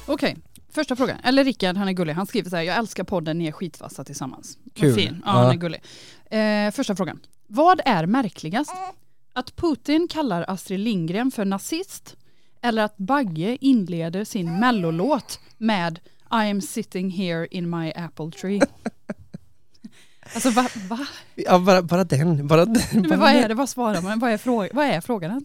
[0.06, 0.36] Okej,
[0.72, 1.16] första frågan.
[1.24, 2.12] Eller Rickard, han är gullig.
[2.14, 4.58] Han skriver så här, jag älskar podden, ni är skitvassa tillsammans.
[4.64, 4.94] Vad Kul.
[4.94, 5.22] Fin.
[5.26, 5.38] Ja, Ja.
[5.42, 5.82] han är gullig.
[6.30, 7.20] Eh, första frågan.
[7.46, 8.72] Vad är märkligast?
[9.32, 12.16] Att Putin kallar Astrid Lindgren för nazist
[12.62, 15.98] eller att Bagge inleder sin mellolåt med
[16.30, 18.60] I am sitting here in my apple tree.
[20.34, 20.68] Alltså va?
[20.88, 21.06] va?
[21.34, 22.46] Ja, bara, bara den.
[22.46, 23.44] Bara den Men bara vad den.
[23.44, 23.54] är det?
[23.54, 24.18] Vad svarar man?
[24.18, 25.44] Vad är, fråga, vad är frågan?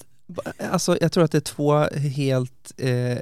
[0.72, 1.78] Alltså jag tror att det är två
[2.16, 3.18] helt, eh,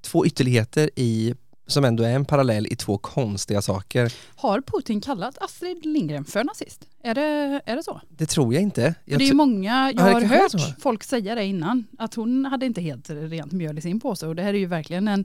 [0.00, 1.34] två ytterligheter i,
[1.66, 4.12] som ändå är en parallell i två konstiga saker.
[4.36, 6.86] Har Putin kallat Astrid Lindgren för nazist?
[7.02, 8.00] Är det, är det så?
[8.08, 8.94] Det tror jag inte.
[9.04, 12.66] Jag det är ju många, jag har hört folk säga det innan, att hon hade
[12.66, 15.24] inte helt rent mjöl i sin påse och det här är ju verkligen en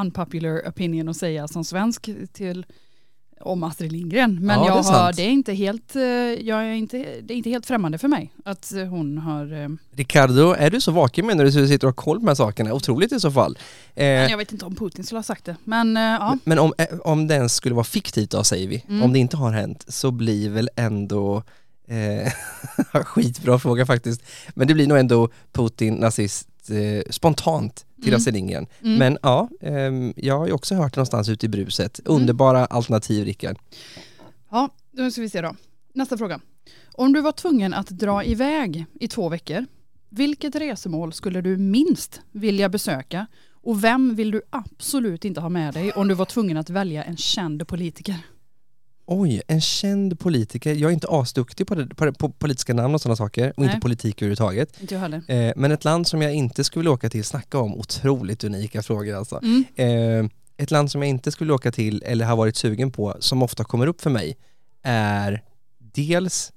[0.00, 2.66] unpopular opinion att säga som svensk till
[3.40, 4.38] om Astrid Lindgren.
[4.42, 7.34] Men Ja, det är jag har, det är inte helt, eh, jag är inte, det
[7.34, 11.26] är inte helt främmande för mig att hon har, eh, Ricardo, är du så vaken
[11.26, 12.72] med när du sitter och har koll på de här sakerna?
[12.74, 13.58] Otroligt i så fall.
[13.94, 15.56] Eh, men jag vet inte om Putin skulle ha sagt det.
[15.64, 16.72] Men ja, Men om,
[17.04, 19.02] om det ens skulle vara fiktivt då säger vi, Mm.
[19.02, 21.42] om det inte har hänt så blir väl ändå
[23.04, 24.22] skitbra fråga faktiskt.
[24.54, 28.16] Men det blir nog ändå Putin nazist eh, spontant till Mm.
[28.16, 28.66] Astrid Lindgren.
[28.82, 28.98] mm.
[28.98, 32.00] Men ja, ehm, jag har ju också hört det någonstans ute i bruset.
[32.06, 32.20] Mm.
[32.20, 33.58] Underbara alternativ Rickard.
[34.50, 35.54] Ja, då ska vi se då.
[35.94, 36.40] Nästa fråga.
[36.94, 39.66] Om du var tvungen att dra iväg i två veckor,
[40.08, 43.26] vilket resemål skulle du minst vilja besöka?
[43.62, 47.04] Och vem vill du absolut inte ha med dig om du var tvungen att välja
[47.04, 48.16] en känd politiker?
[49.10, 50.74] Oj, en känd politiker.
[50.74, 53.66] Jag är inte asduktig på, det, på, på politiska namn och sådana saker och Nej.
[53.68, 54.80] inte politik överhuvudtaget.
[54.80, 55.22] Inte.
[55.28, 58.82] Eh, men ett land som jag inte skulle vilja åka till, snacka om otroligt unika
[58.82, 59.40] frågor alltså.
[59.42, 59.64] Mm.
[59.76, 63.42] Eh, ett land som jag inte skulle åka till eller har varit sugen på, som
[63.42, 64.36] ofta kommer upp för mig,
[64.82, 65.42] är
[65.78, 66.52] dels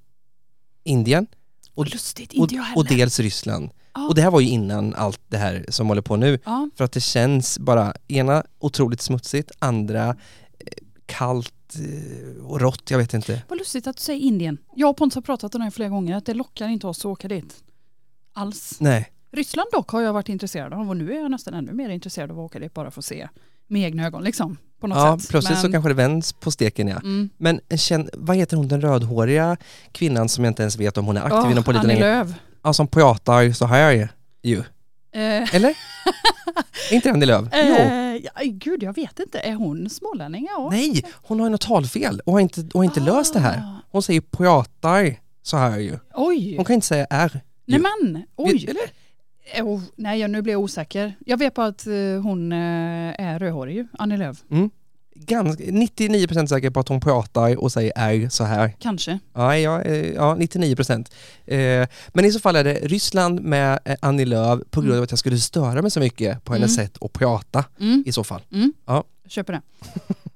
[0.83, 1.27] Indien
[1.75, 3.69] och, Lustigt, och, och dels Ryssland.
[3.93, 4.07] Ja.
[4.07, 6.39] Och det här var ju innan allt det här som håller på nu.
[6.45, 6.69] ja.
[6.75, 10.15] För att det känns bara, ena otroligt smutsigt, andra
[11.17, 13.43] kallt eh, och rått, jag vet inte.
[13.47, 14.58] Vad lustigt att du säger Indien.
[14.76, 17.06] Jag och Pontus har pratat om det flera gånger, att det lockar inte oss att
[17.06, 17.63] åka dit.
[18.34, 18.78] Alls.
[18.80, 21.89] Nej, Ryssland dock har jag varit intresserad av och nu är jag nästan ännu mer
[21.89, 23.28] intresserad av att åka dit bara för att se
[23.67, 24.58] med egna ögon liksom.
[24.80, 25.30] På något ja, sätt.
[25.30, 26.97] plötsligt så Men- kanske det vänds på steken ja.
[26.97, 27.30] Mm.
[27.38, 29.58] Men en känd, vad heter hon den rödhåriga
[29.91, 32.00] kvinnan som jag inte ens vet om hon är aktiv Åh, inom politiken Annie?
[32.00, 32.30] Lööf.
[32.63, 34.10] Ja, som pratar så här
[34.43, 34.63] ju.
[35.13, 35.69] Eh, Eller?
[36.89, 37.47] är inte Annie Lööf?
[37.54, 37.60] Jo.
[37.60, 39.39] eh, ja, gud, jag vet inte.
[39.39, 40.47] Är hon smålänning?
[40.50, 40.69] Ja.
[40.71, 43.58] Nej, hon har ju något talfel och har inte, och har inte löst det här.
[43.58, 45.97] Ah, Hon säger pratar så här ju.
[46.13, 47.41] Oj, Hon kan inte säga R.
[47.65, 48.65] nej men, oj.
[48.69, 48.82] Eller?
[49.54, 51.13] Eh, oh, nej, jag- nu blir jag osäker.
[51.26, 51.86] Jag vet bara att
[52.24, 54.38] hon är rödhårig Annie Lööf.
[55.25, 58.73] Ganska, 99% säker på att hon pratar och säger är så här.
[58.79, 59.19] Kanske.
[59.34, 61.12] Ja, ja, eh, ja 99%.
[61.45, 64.97] Eh, men i så fall är det Ryssland med eh, Annie Lööf på grund av
[64.97, 65.03] Mm.
[65.03, 66.86] att jag skulle störa mig så mycket på hennes Mm.
[66.88, 68.03] sätt att prata Mm.
[68.05, 68.41] i så fall.
[68.51, 68.73] Mm.
[68.86, 69.03] Ja.
[69.23, 69.62] Jag köper det.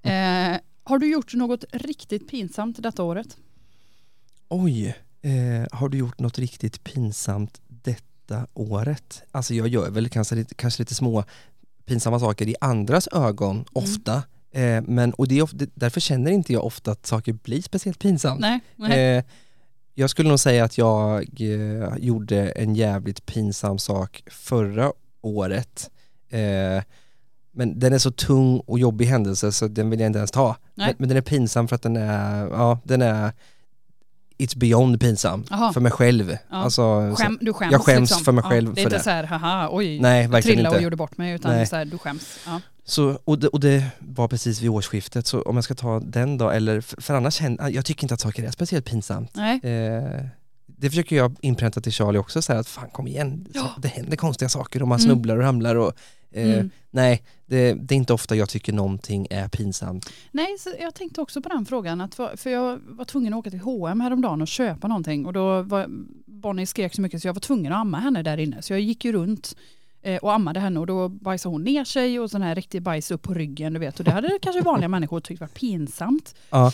[0.54, 3.28] eh, har du gjort något riktigt pinsamt detta året?
[4.50, 4.88] Oj,
[5.22, 5.32] eh,
[5.78, 9.24] har du gjort något riktigt pinsamt detta året?
[9.32, 11.24] Alltså jag gör väl kanske lite, kanske lite små
[11.86, 14.24] pinsamma saker i andras ögon ofta.
[14.56, 18.00] Eh, men, och det är ofta, därför känner inte jag ofta att saker blir speciellt
[18.00, 18.42] pinsamt.
[18.42, 18.60] Nej.
[18.76, 19.18] nej.
[19.18, 19.24] Eh,
[19.94, 24.92] jag skulle nog säga att jag eh, gjorde en jävligt pinsam sak förra
[25.22, 25.90] året.
[26.30, 26.84] Eh,
[27.52, 30.56] men den är så tung och jobbig händelse så den vill jag inte ens ta.
[30.76, 33.32] Men, men den är pinsam för att den är, ja den är
[34.38, 35.74] It's beyond pinsam Jaha.
[35.74, 36.38] för mig själv.
[36.50, 38.26] Alltså, Skäm, du skäms jag skäms liksom.
[38.26, 39.04] för mig själv Det är för inte det.
[39.04, 40.84] så här, haha, oj, nej, verkligen trilla och inte.
[40.84, 41.68] gjorde bort mig, utan Nej.
[41.68, 42.40] så här, du skäms.
[42.46, 42.62] Ja.
[42.88, 46.38] Så, och, det, och det var precis vid årsskiftet, så om jag ska ta den
[46.38, 49.32] då, eller för, för annars känner jag tycker inte att saker är speciellt pinsamt.
[49.36, 49.60] Nej.
[49.64, 50.26] Eh,
[50.66, 53.76] det försöker jag inpränta till Charlie också, så här att fan kom igen, Ja.
[53.82, 55.06] det händer konstiga saker och man Mm.
[55.12, 55.94] snubblar och ramlar och
[56.32, 56.70] eh, Mm.
[56.92, 60.10] nej, det, det är inte ofta jag tycker någonting är pinsamt.
[60.32, 62.02] Nej, så jag tänkte också på den frågan.
[62.02, 65.26] Att, för för jag var tvungen att åka till H&M häromdagen och köpa någonting.
[65.26, 65.86] Och då var
[66.26, 68.62] Bonnie skrek så mycket så jag var tvungen att amma henne där inne.
[68.62, 69.56] Så jag gick ju runt
[70.22, 73.22] och ammade henne och då bajsade hon ner sig och sån här riktig bajs upp
[73.22, 73.74] på ryggen.
[73.74, 74.00] Du vet.
[74.00, 76.36] Och det hade kanske vanliga människor tyckt var pinsamt.
[76.50, 76.72] Ja.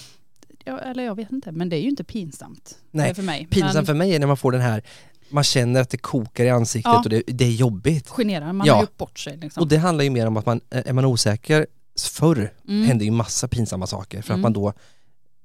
[0.66, 3.48] Ja, eller jag vet inte, men det är ju inte pinsamt Nej, eh, för mig.
[3.52, 4.82] Pinsamt men för mig är när man får den här,
[5.30, 7.00] man känner att det kokar i ansiktet Ja.
[7.04, 8.08] och det, det är jobbigt.
[8.10, 8.74] generar, man Ja.
[8.74, 9.38] har gjort bort sig.
[9.38, 9.62] Liksom.
[9.62, 11.68] Och det handlar ju mer om att man, eh, är man osäker,
[12.12, 12.84] förr Mm.
[12.88, 14.42] hände ju massa pinsamma saker för att Mm.
[14.42, 14.74] man då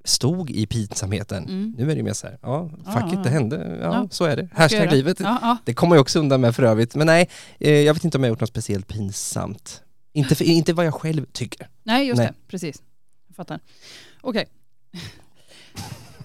[0.07, 1.45] stod i pinsamheten.
[1.45, 1.75] Mm.
[1.79, 4.09] Nu är det mer så här, ja, fuck Ja, it, det hände, ja, Ja.
[4.11, 4.49] så är det.
[4.53, 5.21] Hashtag livet.
[5.21, 5.57] Ja.
[5.65, 6.95] Det kommer jag också undan med för övrigt.
[6.95, 9.83] Men nej, eh, jag vet inte om jag gjort något speciellt pinsamt.
[10.13, 11.69] Inte, för, inte vad jag själv tycker.
[11.83, 12.27] Nej, just Nej.
[12.27, 12.35] det.
[12.49, 12.83] Precis.
[13.27, 13.61] Jag fattar.
[14.21, 14.47] Okej.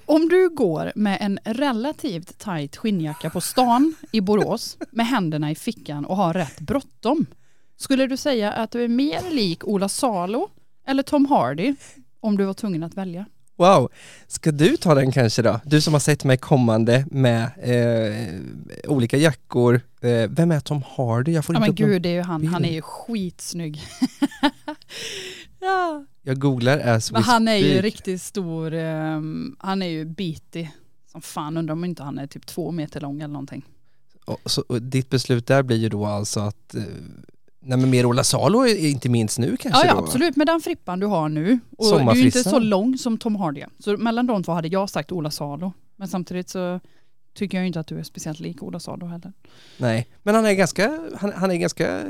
[0.06, 5.56] Om du går med en relativt tajt skinnjacka på stan i Borås med händerna i
[5.56, 7.26] fickan och har rätt bråttom.
[7.78, 10.50] Skulle du säga att du är mer lik Ola Salo
[10.88, 11.76] eller Tom Hardy
[12.20, 13.26] om du var tvungen att välja?
[13.62, 13.90] Wow,
[14.28, 15.60] ska du ta den kanske då?
[15.66, 19.82] Du som har sett mig kommande med eh, olika jackor.
[20.02, 21.32] Eh, vem är Tom Hardy?
[21.32, 22.48] Jag får Ja inte men upp gud, det är ju han.
[22.48, 22.72] Han bild.
[22.72, 23.82] är ju skitsnygg.
[25.60, 26.06] ja.
[26.22, 27.84] Jag googlar as Men han är ju speak.
[27.84, 28.74] riktigt stor.
[28.74, 30.72] ehm, han är ju bitig.
[31.12, 33.66] Som fan undrar om inte han är typ två meter lång eller någonting.
[34.26, 36.84] Och, så, och ditt beslut där blir ju då alltså att eh,
[37.64, 40.62] Nej men mer Ola Salo är inte minst nu kanske Ja, ja absolut, med den
[40.62, 41.60] frippan du har nu.
[41.78, 43.64] Och du är ju inte så lång som Tom Hardy.
[43.80, 45.74] Så mellan de två hade jag sagt Ola Salo.
[45.96, 46.80] Men samtidigt så
[47.34, 49.34] tycker jag inte att du är speciellt lik Ola Salo heller.
[49.78, 52.02] Nej, men han är ganska, han, han är ganska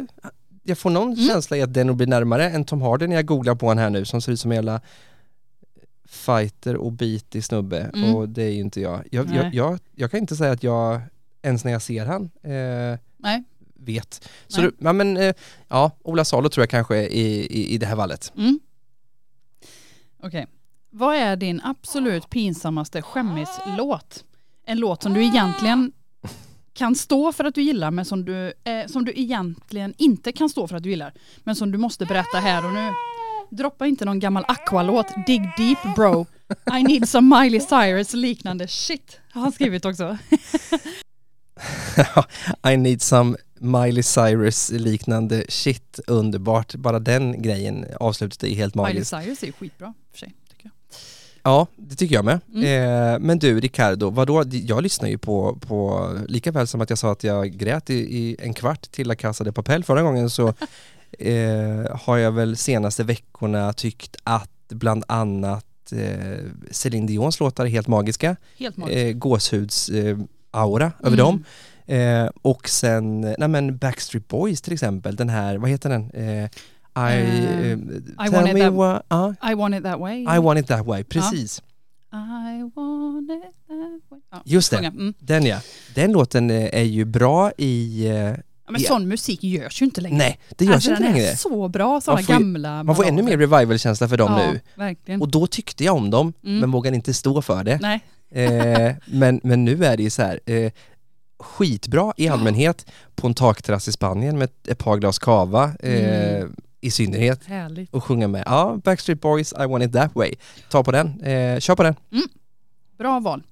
[0.63, 1.27] Jag får någon Mm.
[1.27, 3.89] känsla i att den blir närmare än Tom Hardy när jag googlar på honom här
[3.89, 4.81] nu som ser ut som en jävla
[6.07, 8.15] fighter och bitig snubbe Mm.
[8.15, 9.07] och det är ju inte jag.
[9.11, 9.79] Jag, jag, jag.
[9.95, 11.01] jag kan inte säga att jag,
[11.41, 13.43] ens när jag ser han, eh, Nej.
[13.81, 14.29] Vet.
[14.47, 15.35] Så du, ja, men, eh,
[15.67, 18.33] ja, Ola Salo tror jag kanske i, i, i det här fallet.
[18.37, 18.59] Mm.
[20.23, 20.47] Okej.
[20.89, 24.23] Vad är din absolut pinsammaste skämmislåt?
[24.65, 25.91] En låt som du egentligen
[26.73, 30.49] kan stå för att du gillar men som du, eh, som du egentligen inte kan
[30.49, 31.13] stå för att du gillar.
[31.43, 32.93] Men som du måste berätta här och nu.
[33.49, 35.07] Droppa inte någon gammal Aqua-låt.
[35.27, 36.25] Dig deep bro.
[36.79, 39.19] I need some Miley Cyrus liknande shit.
[39.31, 40.17] Har han skrivit också.
[42.71, 46.75] I need some Miley Cyrus liknande shit, underbart.
[46.75, 49.09] Bara den grejen, avslutet är helt Miley magiskt.
[49.09, 50.33] Cyrus är ju skitbra för sig.
[50.49, 50.71] Tycker jag.
[51.43, 52.39] Ja, det tycker jag med.
[52.53, 53.13] Mm.
[53.13, 54.43] Eh, men du Ricardo, vadå?
[54.51, 57.93] Jag lyssnar ju på, på, lika väl som att jag sa att jag grät i,
[58.17, 60.47] i en kvart till La Casa de Papel förra gången så
[61.19, 66.37] eh, har jag väl senaste veckorna tyckt att bland annat eh,
[66.71, 68.35] Céline Dions låtar är helt magiska.
[68.57, 68.97] Helt magiskt.
[68.97, 70.17] Eh, gåshuds eh,
[70.51, 71.17] aura över Mm.
[71.17, 71.43] dem.
[71.85, 76.11] Eh, och sen, nej men Backstreet Boys till exempel, den här, vad heter den?
[76.13, 76.49] Eh, I,
[76.95, 77.71] eh,
[78.27, 80.21] I want it that- what, ja, I want it that way.
[80.21, 81.61] I want it that way, precis.
[82.13, 84.19] I want it that way.
[84.31, 84.77] Ja, Just det.
[84.77, 85.13] Mm.
[85.19, 85.57] Den ja.
[85.95, 88.07] Den låten eh, är ju bra i...
[88.65, 88.87] Ja, men Ja.
[88.87, 90.17] sån musik görs ju inte längre.
[90.17, 91.27] Nej, det görs alltså, inte den längre.
[91.27, 94.59] är så bra, sådana Man gamla Man får ännu mer revival-känsla för dem ja, nu.
[94.75, 95.21] verkligen.
[95.21, 96.59] Och då tyckte jag om dem, Mm.
[96.59, 97.79] men vågade inte stå för det.
[97.81, 97.99] Nej,
[98.33, 100.71] Eh, men, men nu är det ju så här, eh,
[101.41, 106.55] skitbra i allmänhet på en takterrass i Spanien med ett, par glas cava eh, Mm.
[106.81, 107.45] i synnerhet.
[107.45, 107.93] härligt.
[107.93, 110.33] Och sjunga med, ja, Backstreet Boys, I want it that way.
[110.69, 111.95] Ta på den, eh, kör på den.
[112.97, 113.43] Bra val.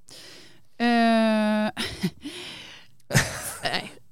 [0.80, 1.72] Nej.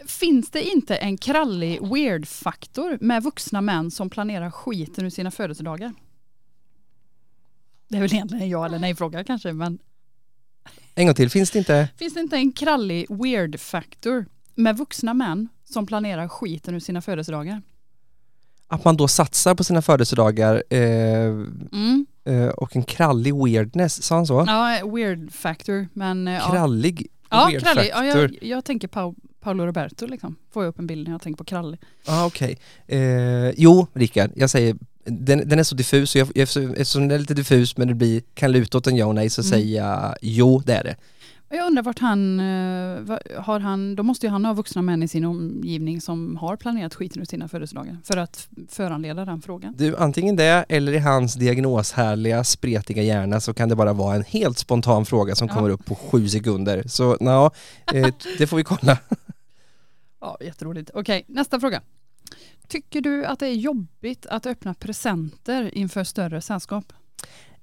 [0.08, 5.94] Finns det inte en krallig weird-faktor med vuxna män som planerar skiten ur sina födelsedagar?
[7.90, 9.80] Det är väl egentligen en ja eller nej fråga kanske men
[10.98, 11.90] En gång till, finns det inte?
[11.98, 17.02] finns det inte en krallig weird factor med vuxna män som planerar skiten ur sina
[17.02, 17.62] födelsedagar?
[18.68, 20.80] Att man då satsar på sina födelsedagar eh,
[21.72, 22.06] Mm.
[22.26, 24.44] eh, och en krallig weirdness, sa han så?
[24.48, 26.52] Ja, weird factor men eh, ja.
[26.52, 27.90] Krallig Ja, weird krallig.
[27.90, 28.22] Ja, factor.
[28.22, 30.36] jag, jag tänker Pau, Paolo Roberto liksom.
[30.52, 31.80] Får jag upp en bild när jag tänker på krallig.
[32.06, 32.58] Ah, okej.
[32.88, 34.76] Eh, jo, Rickard, jag säger,
[35.08, 38.22] den, den är så diffus, så jag, eftersom den är lite diffus men det blir,
[38.34, 39.50] kan luta åt en ja och nej så Mm.
[39.50, 40.96] säger jag jo, det är det.
[41.50, 45.08] Jag undrar vart han, eh, har han, då måste ju han ha vuxna män i
[45.08, 49.74] sin omgivning som har planerat skiten ur sina födelsedagar för att föranleda den frågan.
[49.78, 54.24] Du, antingen det eller i hans diagnoshärliga, spretiga hjärna så kan det bara vara en
[54.24, 55.54] helt spontan fråga som Ja.
[55.54, 56.84] kommer upp på sju sekunder.
[56.88, 57.52] Så ja,
[57.94, 58.98] eh, det får vi kolla.
[60.22, 60.92] Ja, jätteroligt.
[60.94, 61.82] Okej, nästa fråga.
[62.68, 66.94] Tycker du att det är jobbigt att öppna presenter inför större sällskap?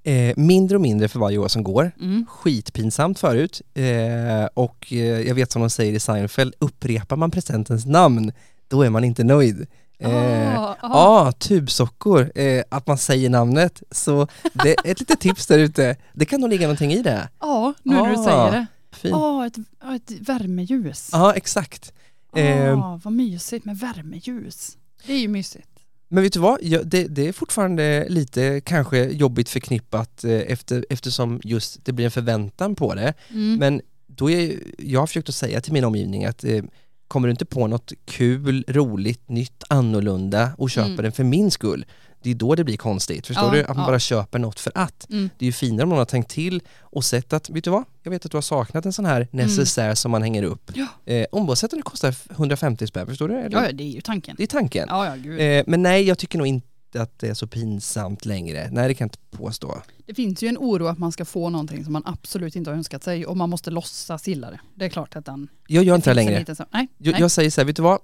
[0.03, 1.91] Eh, mindre och mindre för varje år som går.
[2.01, 2.25] Mm.
[2.29, 7.85] Skitpinsamt förut eh, och eh, jag vet som de säger i Seinfeld, upprepar man presentens
[7.85, 8.31] namn,
[8.67, 9.67] då är man inte nöjd.
[9.99, 10.89] Eh, Ah, Ja,
[11.27, 11.31] ah.
[11.31, 13.83] tubsockor, eh, att man säger namnet.
[13.91, 15.95] Så det är ett litet tips där ute.
[16.13, 17.29] Det kan nog ligga någonting i det.
[17.39, 18.65] Ja, nu när du Ah, säger det.
[19.09, 21.09] Ja, ett, ja, ett värmeljus.
[21.11, 21.93] Ja, exakt.
[22.35, 24.77] Eh, Ah, vad mysigt med värmeljus.
[25.05, 25.67] Det är ju mysigt.
[26.07, 30.85] Men vet du vad, Jag- det, det är fortfarande lite kanske jobbigt förknippat eh, efter,
[30.89, 33.13] eftersom just det blir en förväntan på det.
[33.29, 33.55] Mm.
[33.59, 36.63] Men då är, jag har försökt att säga till min omgivning att eh,
[37.07, 41.03] kommer du inte på något kul, roligt, nytt, annorlunda och köper Mm.
[41.03, 41.85] den för min skull,
[42.25, 43.27] det är då det blir konstigt.
[43.27, 43.61] Förstår Ja, du?
[43.61, 43.85] Att man ja.
[43.85, 45.09] bara köper något för att.
[45.09, 45.29] Mm.
[45.37, 47.83] Det är ju finare om någon har tänkt till och sett att, vet du vad?
[48.03, 50.71] Jag vet att du har saknat en sån här necessär som man hänger upp.
[50.73, 50.87] Ja.
[51.13, 53.35] Eh, oavsett om det kostar 150 spänn, förstår du?
[53.39, 53.63] Eller?
[53.65, 54.35] Ja, det är ju tanken.
[54.37, 54.87] Det är tanken.
[54.89, 55.31] Ja, ja.
[55.37, 58.69] Eh, men nej, jag tycker nog inte att det är så pinsamt längre.
[58.71, 59.81] Nej, det kan jag inte påstå.
[60.05, 62.77] Det finns ju en oro att man ska få någonting som man absolut inte har
[62.77, 64.59] önskat sig och man måste låtsas gilla det.
[64.75, 65.47] Det är klart att den...
[65.67, 66.55] Jag gör inte det längre.
[66.55, 67.21] så- Nej, Jag, nej.
[67.21, 67.99] jag säger så här, vet du vad?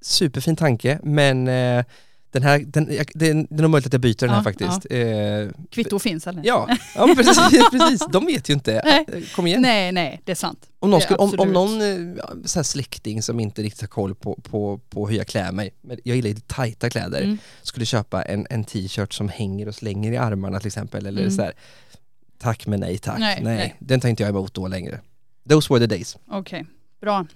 [0.00, 1.84] Superfin tanke, men eh,
[2.34, 4.86] den här, den, det är nog möjligt att jag byter den här Ja, faktiskt.
[4.90, 6.42] Eh, Kvitto finns eller?
[6.44, 7.38] ja, ja men precis,
[7.70, 8.82] precis, de vet ju inte.
[8.84, 9.24] Nej.
[9.34, 9.62] Kom igen.
[9.62, 10.68] Nej, nej, det är sant.
[10.78, 13.88] Om någon, skulle, om, om någon eh, ja, så här släkting som inte riktigt har
[13.88, 17.38] koll på, på, på hur jag klär mig, men jag gillar lite tajta kläder, Mm.
[17.62, 21.34] skulle köpa en, en t-shirt som hänger och slänger i armarna till exempel, eller Mm.
[21.34, 21.52] så här,
[22.38, 23.18] tack men nej tack.
[23.18, 23.74] Nej, Nej, nej.
[23.78, 25.00] den tar inte jag emot då längre.
[25.48, 26.16] Those were the days.
[26.30, 26.64] Okej,
[27.00, 27.26] bra.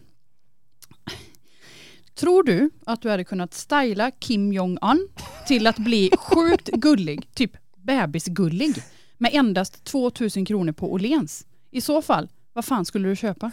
[2.18, 5.08] Tror du att du hade kunnat styla Kim Jong-Un
[5.46, 8.82] till att bli sjukt gullig, typ bebisgullig,
[9.18, 11.46] med endast 2000 kronor på Åhléns?
[11.70, 13.50] I så fall, vad fan skulle du köpa?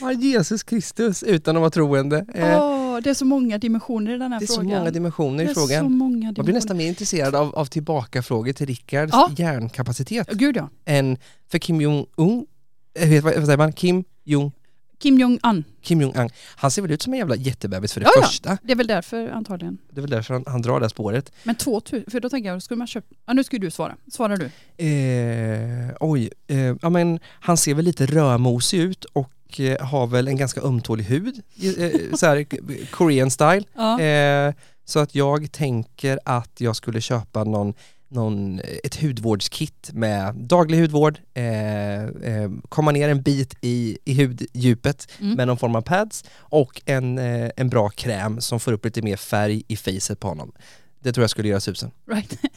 [0.00, 2.16] Ja, Jesus Kristus utan att vara troende.
[2.34, 4.78] Eh, det är så många dimensioner i den här det är så frågan.
[4.78, 5.92] många dimensioner i så frågan.
[5.92, 6.34] många dimensioner.
[6.36, 9.30] Jag blir nästan mer intresserad av, av tillbakafrågor till Rickards Ja.
[9.36, 10.68] hjärnkapacitet Gud ja.
[10.84, 11.18] än
[11.48, 12.46] för Kim Jong-Un,
[12.94, 13.72] eh, vad säger man?
[13.72, 14.52] Kim Jong
[14.98, 15.64] Kim Jong-Un.
[15.82, 16.30] Kim Jong-Un.
[16.56, 18.26] Han ser väl ut som en jävla jättebebis för det Ja, ja.
[18.26, 18.58] första.
[18.62, 19.78] Det är väl därför antagligen.
[19.90, 21.32] Det är väl därför han, han drar det här spåret.
[21.42, 23.06] Men 2000, för då tänker jag, skulle man köpa...
[23.26, 23.96] Ja, nu ska du svara.
[24.12, 24.50] Svarar du.
[24.84, 30.28] Eh, oj, eh, ja men han ser väl lite rödmosig ut och eh, har väl
[30.28, 32.46] en ganska ömtålig hud, eh, så här
[32.90, 33.62] Korean style.
[33.74, 34.00] Ja.
[34.00, 34.54] Eh,
[34.84, 37.74] så att jag tänker att jag skulle köpa någon,
[38.08, 45.08] någon, ett hudvårdskit med daglig hudvård, eh, eh, komma ner en bit i, i huddjupet
[45.20, 45.34] Mm.
[45.36, 49.02] med någon form av pads och en, eh, en bra kräm som får upp lite
[49.02, 50.52] mer färg i facet på honom.
[51.00, 51.90] Det tror jag skulle göra susen.
[52.06, 52.38] Right.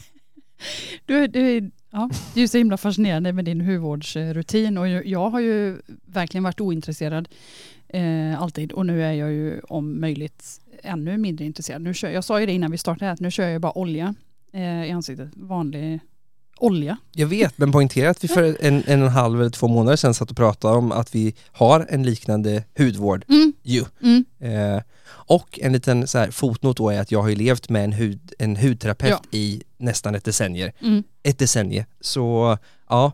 [1.06, 5.76] Du, du, ja, det är så himla fascinerande med din hudvårdsrutin och jag har ju
[6.06, 7.28] verkligen varit ointresserad
[7.88, 11.82] eh, alltid och nu är jag ju om möjligt ännu mindre intresserad.
[11.82, 14.14] Nu kör, jag sa ju det innan vi startade att nu kör jag bara olja
[14.52, 15.28] eh, i ansiktet.
[15.36, 16.00] Vanlig
[16.60, 16.96] olja.
[17.12, 19.96] Jag vet, men poängtera att vi för en, en och en halv eller två månader
[19.96, 23.84] sedan satt och pratade om att vi har en liknande hudvård Mm, ju.
[24.02, 24.24] mm.
[24.40, 27.84] Eh, och en liten så här, fotnot då är att jag har ju levt med
[27.84, 29.38] en, hud, en hudterapeut Ja.
[29.38, 30.70] i nästan ett decennium.
[30.82, 31.02] Mm.
[31.22, 31.84] Ett decennium.
[32.00, 32.58] Så
[32.88, 33.12] ja,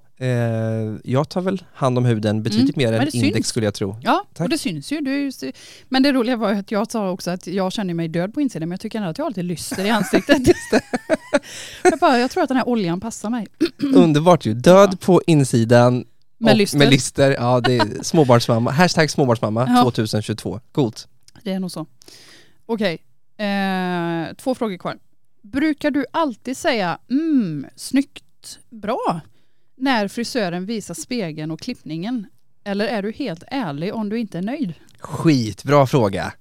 [1.04, 3.46] jag tar väl hand om huden betydligt mer men än index syns.
[3.46, 3.96] skulle jag tro.
[4.02, 4.44] Ja, Tack.
[4.44, 5.00] och det syns ju.
[5.00, 5.30] Du
[5.88, 8.68] men det roliga var att jag sa också att jag känner mig död på insidan
[8.68, 10.38] men jag tycker ändå att jag har lite lyster i ansiktet.
[11.82, 13.46] jag, bara, jag tror att den här oljan passar mig.
[13.94, 14.54] Underbart ju.
[14.54, 14.96] Död Ja.
[15.06, 16.04] på insidan
[16.38, 16.78] Med lyster.
[16.78, 17.30] med lister.
[17.30, 18.70] Ja, det är småbarnsmamma.
[18.80, 19.82] Hashtag småbarnsmamma Ja.
[19.82, 20.60] 2022.
[20.72, 21.08] Coolt.
[21.42, 21.86] Det är nog så.
[22.66, 22.98] Okej,
[23.36, 24.98] eh, två frågor kvar.
[25.42, 29.20] Brukar du alltid säga mm, snyggt, bra
[29.84, 32.26] när frisören visar spegeln och klippningen?
[32.64, 34.74] Eller är du helt ärlig om du inte är nöjd?
[34.98, 36.32] Skitbra fråga.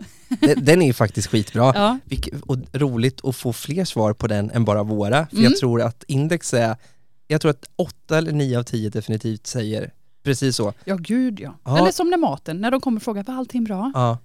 [0.42, 1.72] Den, den är ju faktiskt skitbra.
[1.76, 2.00] Ja.
[2.46, 5.28] Och roligt att få fler svar på den än bara våra.
[5.28, 5.44] För Mm.
[5.44, 6.76] jag tror att index är,
[7.28, 9.92] jag tror att åtta eller nio av tio definitivt säger
[10.24, 10.74] precis så.
[10.86, 11.54] ja, gud ja.
[11.64, 11.78] Ja.
[11.78, 13.92] Eller som när maten, när de kommer och frågar var allting bra?
[13.94, 14.18] Ja,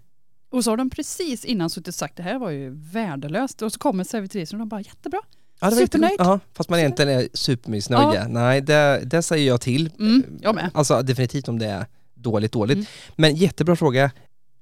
[0.51, 3.63] Och så har de precis innan suttit och sagt det här var ju värdelöst.
[3.63, 5.21] Och så kommer servitrisen och de bara jättebra.
[5.61, 6.11] Ja det var Supernöjd.
[6.13, 6.41] jättegott.
[6.45, 8.31] Ja, fast man egentligen är supermissnöjd.
[8.31, 9.91] Nej, det, det säger jag till.
[9.99, 10.71] Mm, jag med.
[10.75, 12.77] Alltså definitivt om det är dåligt, dåligt.
[12.77, 12.87] Mm.
[13.17, 14.11] Men jättebra fråga.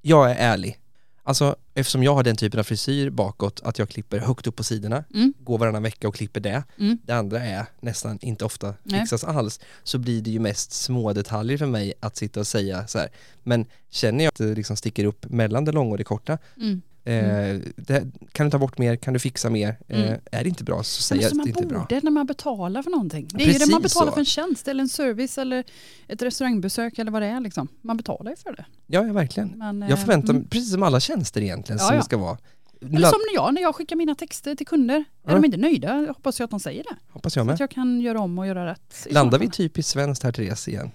[0.03, 0.79] Jag är ärlig.
[1.23, 4.65] Alltså eftersom jag har den typen av frisyr bakåt, att jag klipper högt upp på
[4.65, 5.35] sidorna, Mm.
[5.39, 6.63] går varannan vecka och klipper det.
[6.79, 6.99] Mm.
[7.05, 9.01] Det andra är nästan inte ofta Nej.
[9.01, 9.61] fixas alls.
[9.83, 13.09] Så blir det ju mest små detaljer för mig att sitta och säga så här.
[13.43, 16.83] Men känner jag att det liksom sticker upp mellan det långa och det korta, Mm.
[17.07, 19.77] Eh, det, kan du ta bort mer, kan du fixa mer?
[19.89, 20.21] Eh, Mm.
[20.33, 21.79] är det inte bra så säger jag att det inte är bra.
[21.79, 23.29] borde när man betalar för någonting.
[23.31, 24.13] Det är ju det Precis man betalar så.
[24.13, 25.65] för en tjänst eller en service eller
[26.09, 27.41] ett restaurangbesök eller vad det är.
[27.41, 27.69] Liksom.
[27.83, 28.65] Man betalar ju för det.
[28.87, 29.49] Ja, ja verkligen.
[29.49, 30.49] Men, eh, Jag förväntar mig, mm.
[30.49, 32.01] precis som alla tjänster egentligen, Ja, som ja.
[32.01, 32.39] det ska vara.
[32.81, 35.05] Eller som när jag, när jag skickar mina texter till kunder.
[35.27, 36.97] Är de inte nöjda jag hoppas jag att de säger det.
[37.13, 37.55] Hoppas jag Så med.
[37.55, 39.07] att jag kan göra om och göra rätt.
[39.11, 40.91] Landar så vi typiskt svenskt här Therese igen?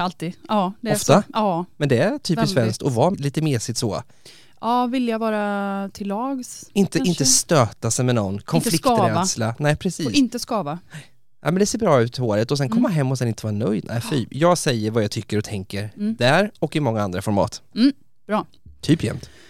[0.00, 0.32] Alltid.
[0.48, 1.22] Ja, det är Ofta?
[1.22, 1.28] Så.
[1.32, 1.64] Ja.
[1.76, 4.02] Men det är typiskt svenskt att vara lite mesigt så.
[4.60, 6.70] Ja, vill jag vara till lags.
[6.72, 7.08] Inte, Kanske.
[7.10, 9.54] inte stöta sig med någon, konflikträdsla.
[9.58, 10.06] Nej precis.
[10.06, 10.78] Och inte skava.
[11.42, 12.96] Ja, men det ser bra ut håret och sen komma Mm.
[12.96, 13.84] hem och sen inte vara nöjd.
[13.88, 14.26] Nej fy.
[14.30, 16.16] Jag säger vad jag tycker och tänker Mm.
[16.16, 17.62] där och i många andra format.
[17.74, 17.92] Mm,
[18.26, 18.46] bra.
[18.80, 19.30] Typ jämt.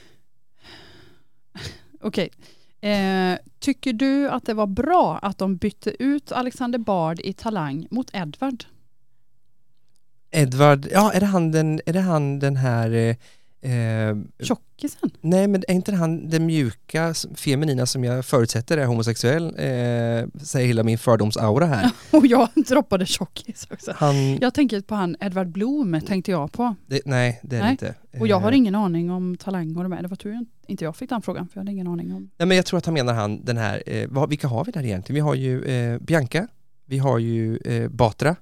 [2.00, 2.30] Okej.
[2.80, 7.86] Eh, tycker du att det var bra att de bytte ut Alexander Bard i Talang
[7.90, 8.64] mot Edvard?
[10.30, 13.16] Edvard, ja är det han den, är det han den här eh,
[13.62, 15.10] eh, Tjockisen?
[15.20, 20.66] Nej men är inte han den mjuka, feminina som jag förutsätter är homosexuell, eh, säger
[20.66, 21.90] hela min fördomsaura här.
[22.10, 23.92] Och jag droppade tjockis också.
[23.96, 26.74] Han, Jag tänker på han Edvard Blom tänkte jag på.
[26.86, 27.72] det, nej det är det Nej.
[27.72, 27.94] inte.
[28.20, 30.02] Och jag har Eh, ingen aning om Talang och de här.
[30.02, 32.30] Det var tur inte jag fick den frågan för jag hade ingen aning om.
[32.38, 34.72] Nej men jag tror att han menar han den här, eh, vad, vilka har vi
[34.72, 35.14] där egentligen?
[35.14, 36.46] Vi har ju eh, Bianca,
[36.86, 38.36] vi har ju eh, Batra,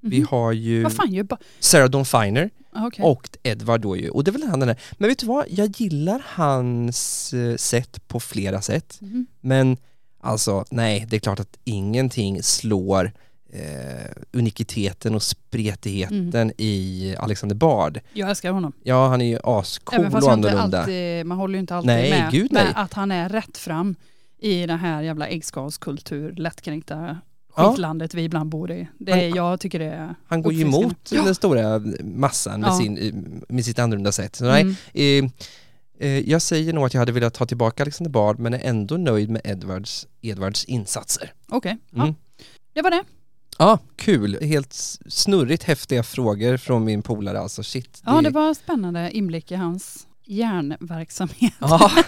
[0.00, 0.26] vi Mhm.
[0.30, 1.38] har ju Vad fan bara...
[1.60, 3.04] Sarah Dawn Finer Ah, okej.
[3.04, 4.80] och Edward då ju, och det är väl han den där.
[4.92, 8.98] Men vet du vad, jag gillar hans eh, sätt på flera sätt.
[9.00, 9.26] Mhm.
[9.40, 9.76] Men
[10.20, 13.12] alltså nej, det är klart att ingenting slår
[13.52, 16.52] eh, unikiteten och spretigheten Mm.
[16.58, 18.00] i Alexander Bard.
[18.12, 18.72] Jag älskar honom.
[18.82, 20.78] Ja, han är ju ascool Även fast och annorlunda.
[20.80, 22.30] alltid, man håller ju inte alltid Nej, med.
[22.32, 22.72] gud, men nej.
[22.76, 23.94] att han är rätt fram
[24.38, 27.18] i den här jävla äggskalskultur, lättkränkta
[27.56, 27.70] Ja.
[27.70, 28.88] skitlandet vi ibland bor i.
[28.98, 31.22] Det, Han- är- jag tycker det är Han går ju emot Ja.
[31.24, 32.78] den stora massan med, Ja.
[32.78, 34.36] sin, med sitt annorlunda sätt.
[34.36, 34.62] Så nej,
[34.94, 35.30] Mm.
[36.00, 38.60] eh, eh, jag säger nog att jag hade velat ta tillbaka Alexander Bard men är
[38.62, 41.32] ändå nöjd med Edwards, Edwards insatser.
[41.48, 42.06] Okej, Mm.
[42.06, 42.14] ja.
[42.72, 43.02] det var det.
[43.58, 44.38] Ja, kul.
[44.42, 44.72] Helt
[45.08, 47.62] snurrigt häftiga frågor från min polare alltså.
[47.62, 48.02] Shit.
[48.06, 51.54] Ja, det var spännande inblick i hans hjärnverksamhet.
[51.60, 51.90] Ja.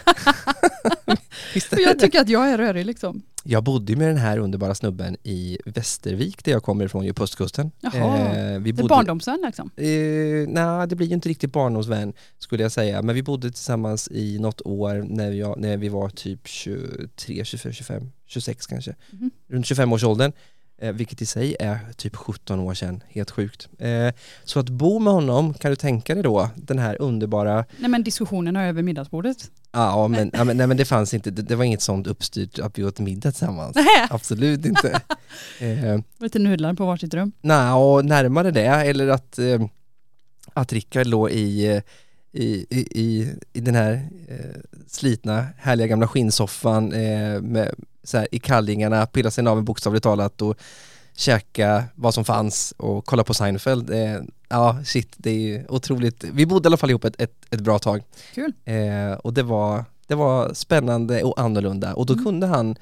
[1.70, 3.22] Jag tycker att jag är rörig liksom.
[3.44, 7.24] Jag bodde med den här underbara snubben i Västervik där jag kommer ifrån, ju på
[7.24, 7.70] östkusten.
[7.80, 8.18] Jaha.
[8.18, 9.70] Eh, vi Det är bodde, barndomsvän liksom.
[9.76, 13.02] eh, Nej, det blir ju inte riktigt barndomsvän skulle jag säga.
[13.02, 17.72] Men vi bodde tillsammans i något år när, jag, när vi var typ 23, 24,
[17.72, 18.94] 25, 26 kanske.
[19.10, 19.30] Mhm.
[19.48, 20.32] Runt 25-årsåldern.
[20.32, 20.34] Eh,
[20.90, 23.68] vilket i sig är typ 17 år sedan, helt sjukt.
[23.78, 24.14] Eh,
[24.44, 28.02] så att bo med honom, kan du tänka dig då, den här underbara Nej men
[28.02, 29.50] diskussionerna över middagsbordet.
[29.72, 32.58] Ja men, ja, men, nej, men det fanns inte, det, det var inget sånt uppstyrt
[32.58, 33.76] att vi åt middag tillsammans.
[33.76, 35.00] Nähä, Absolut inte.
[35.60, 37.32] eh, lite nudlar på varsitt rum.
[37.40, 39.60] Nej, och närmare det, eller att, eh,
[40.54, 41.82] att Rickard låg i, eh,
[42.32, 48.38] i, i, i, den här eh, slitna, härliga gamla skinnsoffan eh, med, så här, i
[48.38, 50.56] kallingarna, pilla sig naveln bokstavligt talat och
[51.16, 53.90] käka vad som fanns och kolla på Seinfeld.
[53.90, 56.24] Eh, ja, shit, det är ju otroligt.
[56.24, 58.02] Vi bodde i alla fall ihop ett, ett, ett bra tag.
[58.34, 58.52] Kul.
[58.64, 62.24] Eh, och det var, det var spännande och annorlunda och då Mm.
[62.24, 62.76] kunde han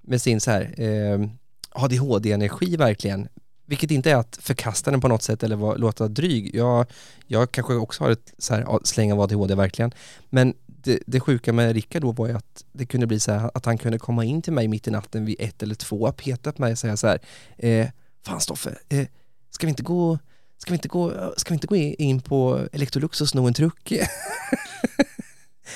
[0.00, 1.28] med sin så här eh,
[1.70, 3.28] ADHD-energi verkligen,
[3.68, 6.54] vilket inte är att förkasta den på något sätt eller låta dryg.
[6.54, 6.86] Jag,
[7.26, 9.92] jag kanske också har ett så här, släng av ADHD verkligen,
[10.30, 13.50] men det, det sjuka med Rickard då var ju att det kunde bli så här
[13.54, 16.52] att han kunde komma in till mig mitt i natten vid ett eller två, peta
[16.52, 17.18] på mig och säga så här,
[17.56, 17.88] eh,
[18.26, 19.06] fan Stoffe, eh,
[19.50, 20.18] ska vi inte gå
[20.60, 23.92] Ska vi inte gå, ska vi inte gå in på Electrolux och sno en truck?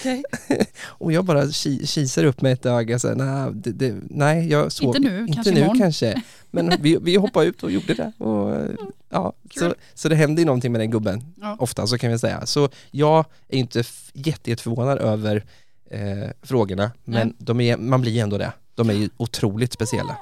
[0.01, 0.23] Okej.
[0.85, 4.49] Och jag bara ki- kisar upp med ett öga så här, nej, det, det, nej
[4.49, 6.23] jag såg Inte nu, inte kanske nu imorgon." kanske.
[6.51, 8.13] Men vi, vi hoppade ut och gjorde det.
[8.25, 8.57] Och,
[9.09, 9.75] ja, så, Kul.
[9.95, 11.57] så det hände ju någonting med den gubben, Ja.
[11.59, 12.47] ofta så kan vi säga.
[12.47, 13.79] Så jag är inte
[14.15, 15.45] jätte, jätteförvånad över
[15.91, 17.37] eh, frågorna, men Nej.
[17.39, 18.53] de är, man blir ändå det.
[18.75, 20.17] De är ju otroligt speciella.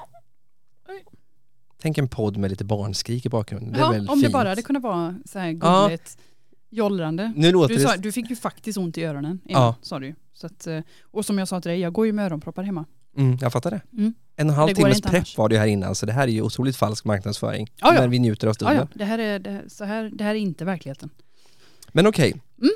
[1.81, 3.73] Tänk en podd med lite barnskrik i bakgrunden.
[3.73, 4.33] Det Ja, väl om det fint.
[4.33, 5.89] bara hade kunnat vara så här Ja.
[6.71, 7.33] Jollrande.
[7.35, 9.75] Nu låter Du, sa, du fick ju faktiskt ont i öronen innan, Ja.
[9.81, 12.25] sa du så att, eh, Och som jag sa till dig, jag går ju med
[12.25, 12.85] öronproppar hemma.
[13.17, 13.81] Mm, jag fattar det.
[13.93, 14.13] Mm.
[14.35, 15.37] En och en halv timmes prepp annars.
[15.37, 17.67] var det ju här innan, så det här är ju otroligt falsk marknadsföring.
[17.81, 18.01] Ja, ja.
[18.01, 18.77] Men vi njuter av stunden.
[18.77, 21.09] ja, det här är, det, så här, det här är inte verkligheten.
[21.91, 22.71] Men okej, Mm.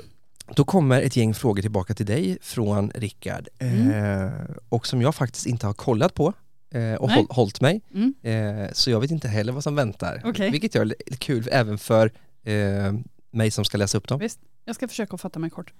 [0.54, 3.48] då kommer ett gäng frågor tillbaka till dig från Rickard.
[3.58, 3.90] Mm.
[4.26, 4.32] Eh,
[4.68, 6.32] och som jag faktiskt inte har kollat på
[6.70, 7.16] eh, och Nej.
[7.16, 7.80] håll, hållit mig.
[7.94, 8.14] Mm.
[8.22, 10.22] Eh, så jag vet inte heller vad som väntar.
[10.24, 10.50] Okej.
[10.50, 12.10] Vilket gör det lite kul även för
[12.44, 12.92] eh,
[13.36, 14.18] mig som ska läsa upp dem.
[14.20, 15.72] Visst, jag ska försöka att fatta mig kort.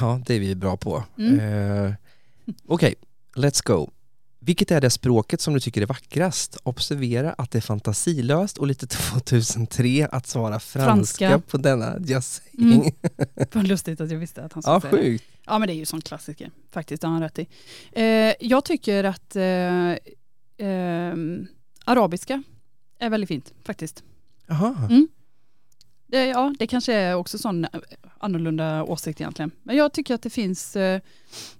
[0.00, 1.04] Ja, det är vi bra på.
[1.18, 1.40] Mm.
[1.86, 1.92] Eh,
[2.66, 2.94] Okej,
[3.36, 3.90] let's go.
[4.40, 6.56] Vilket är det språket som du tycker är vackrast?
[6.62, 11.50] Observera att det är fantasilöst och lite 2003 att svara franska, Franska.
[11.50, 12.72] på denna just Mm.
[12.80, 12.94] saying.
[13.52, 14.98] Vad lustigt att jag visste att han skulle Ja, säga det.
[15.02, 15.24] sjukt.
[15.46, 17.46] Ja men det är ju sån klassiker, faktiskt, det har han rätt i.
[17.92, 19.94] Eh, jag tycker att eh,
[20.58, 21.46] ehm,
[21.84, 22.42] arabiska
[22.98, 24.02] är väldigt fint faktiskt.
[24.46, 24.76] Jaha.
[24.90, 25.08] Mm.
[26.10, 27.70] Det, ja, det kanske är också sån eh,
[28.18, 29.50] annorlunda åsikt egentligen.
[29.62, 31.00] Men jag tycker att det finns eh,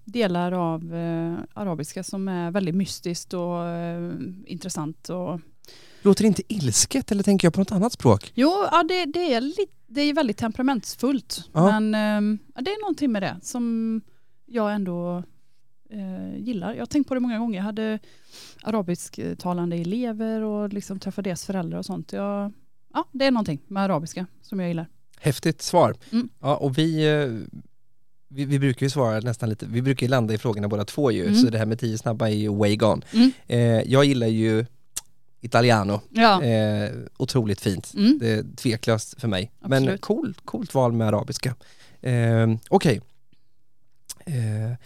[0.04, 4.12] delar av eh, arabiska som är väldigt mystiskt och eh,
[4.46, 5.08] intressant.
[5.08, 5.40] Och,
[6.02, 8.32] Låter det inte ilsket eller tänker jag på något annat språk?
[8.34, 11.50] jo, ja, det, det, är lite, det är väldigt temperamentsfullt.
[11.52, 11.80] Ja.
[11.80, 14.00] Men eh, ja, det är någonting med det som
[14.46, 15.22] jag ändå
[15.90, 16.72] eh, gillar.
[16.72, 17.58] Jag har tänkt på det många gånger.
[17.58, 17.98] Jag hade
[18.62, 22.12] arabisktalande elever och liksom träffade deras föräldrar och sånt.
[22.12, 22.52] Jag,
[22.94, 24.88] ja, det är någonting med arabiska som jag gillar.
[25.20, 25.94] Häftigt svar.
[26.12, 26.28] Mm.
[26.40, 27.56] Ja, och vi, eh,
[28.28, 31.10] vi, vi brukar ju svara nästan lite, vi brukar ju landa i frågorna båda två
[31.10, 31.34] ju, Mm.
[31.34, 33.02] så det här med tio snabba är ju way gone.
[33.12, 33.30] Mm.
[33.46, 33.60] Eh,
[33.92, 34.66] jag gillar ju
[35.40, 36.42] italiano, Ja.
[36.42, 37.92] eh, otroligt fint.
[37.96, 38.18] Mm.
[38.18, 39.52] Det är tveklöst för mig.
[39.60, 40.00] Men Absolut.
[40.44, 41.54] coolt, val med arabiska.
[42.00, 43.00] Eh, Okej.
[44.26, 44.76] Eh,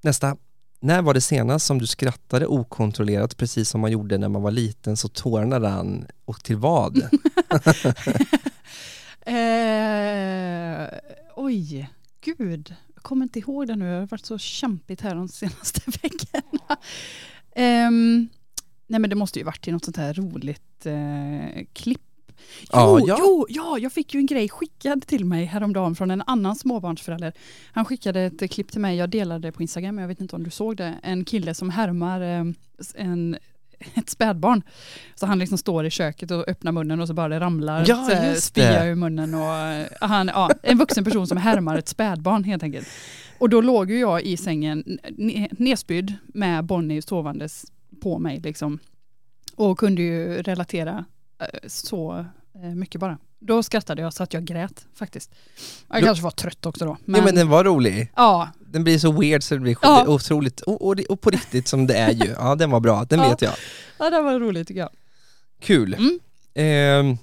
[0.00, 0.36] nästa.
[0.80, 4.50] När var det senast som du skrattade okontrollerat precis som man gjorde när man var
[4.50, 7.02] liten så tårarna rann och till vad?
[9.28, 10.88] Eh,
[11.36, 12.74] oj, gud.
[12.94, 13.90] Jag kommer inte ihåg det nu.
[13.90, 16.76] Det har varit så kämpigt här de senaste veckorna.
[17.54, 18.28] Ehm,
[18.86, 22.02] nej men det måste ju varit i något sånt här roligt eh, klipp.
[22.60, 23.16] Jo, Ja, ja.
[23.20, 27.32] jo, ja, jag fick ju en grej skickad till mig häromdagen från en annan småbarnsförälder.
[27.72, 30.42] Han skickade ett klipp till mig, jag delade det på Instagram, jag vet inte om
[30.44, 30.94] du såg det.
[31.02, 32.44] En kille som härmar eh,
[32.94, 33.36] en,
[33.94, 34.62] ett spädbarn.
[35.14, 38.34] Så han liksom står i köket och öppnar munnen och så bara det ramlar Ja,
[38.36, 39.34] spya ur munnen.
[39.34, 42.88] Och, eh, han, ja, en vuxen person som härmar ett spädbarn helt enkelt.
[43.38, 47.64] Och då låg ju jag i sängen ne- nedspydd med Bonnie sovandes
[48.02, 48.78] på mig liksom.
[49.56, 51.04] Och kunde ju relatera
[51.66, 53.18] så eh, mycket bara.
[53.40, 55.30] Då skrattade jag så att jag grät faktiskt.
[55.88, 56.96] Jag Då- kanske var trött också då.
[57.04, 58.12] ja men den var rolig.
[58.16, 60.06] ja, Den blir så weird så det blir Ja.
[60.08, 62.30] otroligt, och, och, och på riktigt som det är ju.
[62.38, 63.28] Ja den var bra, den Ja.
[63.28, 63.52] vet jag.
[63.98, 64.90] ja, det var roligt tycker jag.
[65.60, 65.94] Kul.
[65.94, 66.18] Mm.
[66.54, 67.16] Ehm,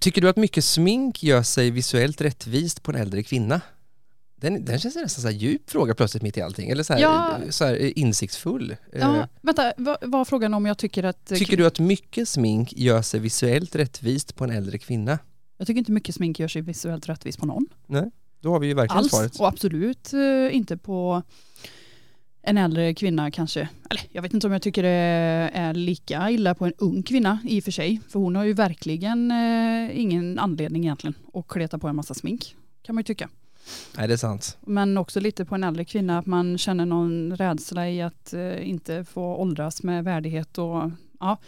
[0.00, 3.60] tycker du att mycket smink gör sig visuellt rättvist på en äldre kvinna?
[4.44, 7.00] Den, den känns nästan så här djup fråga plötsligt mitt i allting, eller så här,
[7.00, 7.38] Ja.
[7.50, 8.76] så här eh, insiktsfull.
[8.92, 11.32] Ja, Ehm, vänta, vad var frågan om jag tycker att...
[11.32, 15.18] eh, tycker du att mycket smink gör sig visuellt rättvist på en äldre kvinna?
[15.58, 17.66] Jag tycker inte mycket smink gör sig visuellt rättvist på någon.
[18.40, 19.10] Då har vi ju verkligen Alls.
[19.10, 19.40] svaret.
[19.40, 21.22] Och absolut eh, inte på
[22.42, 23.68] en äldre kvinna kanske.
[23.90, 24.88] Eller jag vet inte om jag tycker det
[25.54, 28.00] är lika illa på en ung kvinna i och för sig.
[28.08, 32.56] För hon har ju verkligen eh, ingen anledning egentligen att kleta på en massa smink.
[32.82, 33.28] Kan man ju tycka.
[33.96, 34.58] Nej det är sant.
[34.60, 38.68] Men också lite på en äldre kvinna att man känner någon rädsla i att eh,
[38.68, 40.90] inte få åldras med värdighet och
[41.20, 41.38] ja.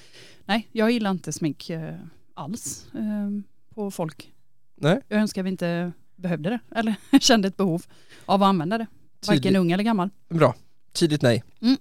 [0.44, 1.94] Nej, jag gillar inte smink eh,
[2.34, 4.32] alls eh, på folk.
[4.74, 5.00] Nej.
[5.08, 7.82] Jag önskar vi inte behövde det eller kände ett behov
[8.26, 8.86] av att använda det.
[9.26, 10.10] Varken ung eller gammal.
[10.28, 10.54] bra.
[10.92, 11.44] Tydligt nej.
[11.60, 11.76] Mm.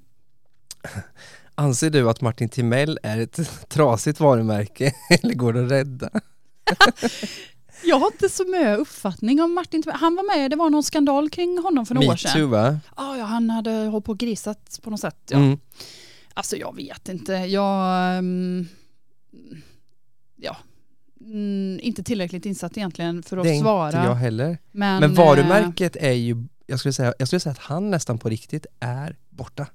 [1.56, 6.10] Anser du att Martin Timell är ett trasigt varumärke eller går det att rädda?
[7.84, 9.84] Jag har inte så mycket uppfattning om Martin.
[9.94, 12.32] Han var med, det var någon skandal kring honom för några år sedan.
[12.34, 12.80] Metoo va?
[12.96, 15.18] Ah, ja, han hade hållit på och grisat på något sätt.
[15.30, 15.38] Ja.
[15.38, 15.60] Mm.
[16.34, 17.34] Alltså jag vet inte.
[17.34, 18.18] Jag...
[18.18, 18.68] ehm,
[20.36, 20.58] ja.
[21.22, 23.88] Mm, inte tillräckligt insatt egentligen för att Det är svara.
[23.88, 24.58] inte jag heller.
[24.72, 28.18] Men, Men eh, varumärket är ju, jag skulle, säga, jag skulle säga att han nästan
[28.18, 29.68] på riktigt är borta.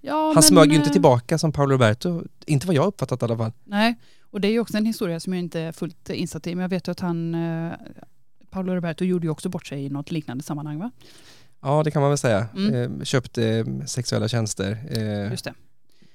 [0.00, 3.22] ja, Han men, smög ju inte eh, tillbaka som Paolo Roberto, inte vad jag uppfattat
[3.22, 3.52] i alla fall.
[3.64, 3.96] Nej,
[4.30, 6.54] och det är ju också en historia som jag inte är fullt insatt i.
[6.54, 7.72] Men jag vet ju att han, eh,
[8.50, 10.90] Paolo Roberto gjorde ju också bort sig i något liknande sammanhang va?
[11.60, 12.46] Ja det kan man väl säga.
[12.56, 13.00] Mm.
[13.00, 14.78] Eh, köpte eh, sexuella tjänster
[15.30, 15.54] Just det.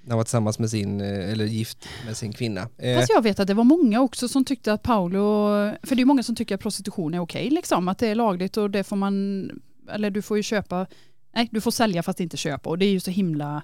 [0.01, 2.61] när han var tillsammans med sin, eller gift med sin kvinna.
[2.95, 5.47] Fast jag vet att det var många också som tyckte att Paolo,
[5.83, 8.57] för det är många som tycker att prostitution är okej liksom, att det är lagligt
[8.57, 9.49] och det får man,
[9.91, 10.87] eller du får ju köpa,
[11.35, 13.63] nej du får sälja fast inte köpa och det är ju så himla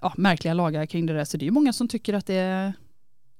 [0.00, 2.34] ja, märkliga lagar kring det där så det är ju många som tycker att det
[2.34, 2.72] är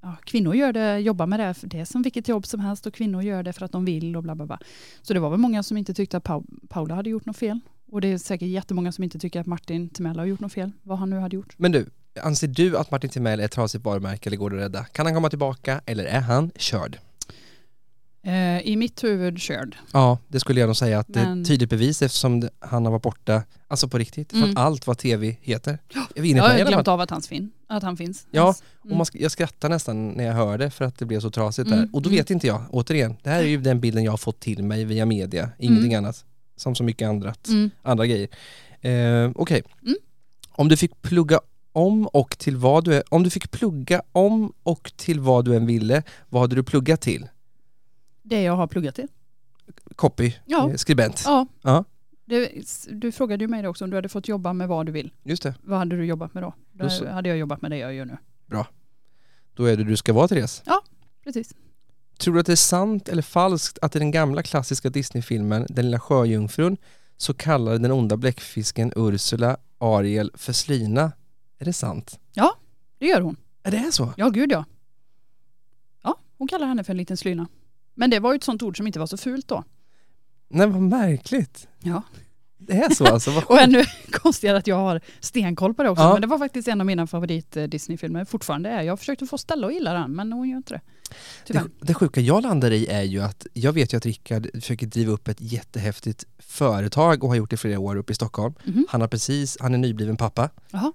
[0.07, 2.87] ja, kvinnor gör det, jobbar med det, för det är som vilket jobb som helst
[2.87, 4.59] och kvinnor gör det för att de vill och bla bla bla.
[5.03, 6.25] Så det var väl många som inte tyckte att
[6.69, 7.61] Paula hade gjort något fel.
[7.93, 10.73] Och det är säkert jättemånga som inte tycker att Martin Timell har gjort något fel,
[10.83, 11.55] vad han nu hade gjort.
[11.57, 11.91] Men du,
[12.23, 14.85] anser du att Martin Timell är ett trasigt varumärke eller går det att rädda?
[14.85, 16.99] Kan han komma tillbaka eller är han körd?
[18.27, 19.77] Eh, I mitt huvud körd.
[19.93, 22.93] Ja, det skulle jag nog säga att det är Men- tydligt bevis eftersom han har
[22.93, 24.57] varit borta, alltså på riktigt, från Mm.
[24.57, 25.79] allt vad tv heter.
[25.95, 28.27] Ja, Jag, Jag har glömt av att, hans fin, att han finns.
[28.31, 31.05] Ja, Hans- och man, sk- jag skrattar nästan när jag hör det för att det
[31.05, 31.77] blev så trasigt där.
[31.77, 32.17] Mm, Och då mm.
[32.19, 34.85] vet inte jag, återigen, det här är ju den bilden jag har fått till mig
[34.85, 36.05] via media, ingenting Mm.
[36.05, 36.25] annat.
[36.57, 37.09] Som så mycket
[37.49, 37.71] Mm.
[37.83, 38.29] andra grejer.
[38.81, 39.97] Eh, Okej, Mm.
[40.51, 41.41] om du fick plugga
[41.73, 45.57] om och till vad du är, om du fick plugga om och till vad du
[45.57, 47.27] än ville, vad hade du pluggat till?
[48.29, 49.09] Det jag har pluggat till.
[49.97, 50.71] Copy, Ja.
[50.71, 51.23] eh, skribent.
[51.25, 51.47] Ja.
[51.63, 51.85] Ja.
[52.25, 52.51] Det,
[52.89, 55.13] du frågade ju mig också om du hade fått jobba med vad du vill.
[55.23, 56.55] Just det, Vad hade du jobbat med då?
[56.73, 58.17] Då så- hade jag jobbat med det jag gör nu.
[59.55, 60.63] då är det du ska vara Therese.
[61.25, 61.55] Precis.
[62.19, 65.85] Tror du att det är sant eller falskt att i den gamla klassiska Disneyfilmen Den
[65.85, 66.77] lilla sjöjungfrun
[67.17, 71.13] så kallade den onda bläckfisken Ursula Ariel för Slina?
[71.59, 72.21] Är det sant?
[72.99, 73.37] Det gör hon.
[73.63, 74.13] Är det så?
[74.17, 74.65] Ja, gud ja.
[76.03, 77.47] Ja, hon kallar henne för en liten slyna.
[77.97, 79.65] Men det var ju ett sånt ord som inte var så fult då.
[80.49, 81.69] Nej vad märkligt.
[81.83, 82.03] Ja.
[82.59, 83.31] Det är så alltså?
[83.47, 86.03] Och ännu konstigare att jag har stenkoll på det också.
[86.03, 86.13] Ja.
[86.13, 88.25] Men det var faktiskt en av mina favorit eh, Disney-filmer.
[88.25, 88.83] Fortfarande är.
[88.83, 90.81] Jag försökte få Stella att gilla den, men hon gör inte det.
[91.45, 91.63] Tyvärr.
[91.63, 94.87] det, det sjuka jag landar i är ju att jag vet ju att Rickard försöker
[94.87, 98.55] driva upp ett jättehäftigt företag och har gjort det i flera år uppe i Stockholm.
[98.65, 98.87] Mhm.
[98.91, 100.51] Han har precis, han är nybliven pappa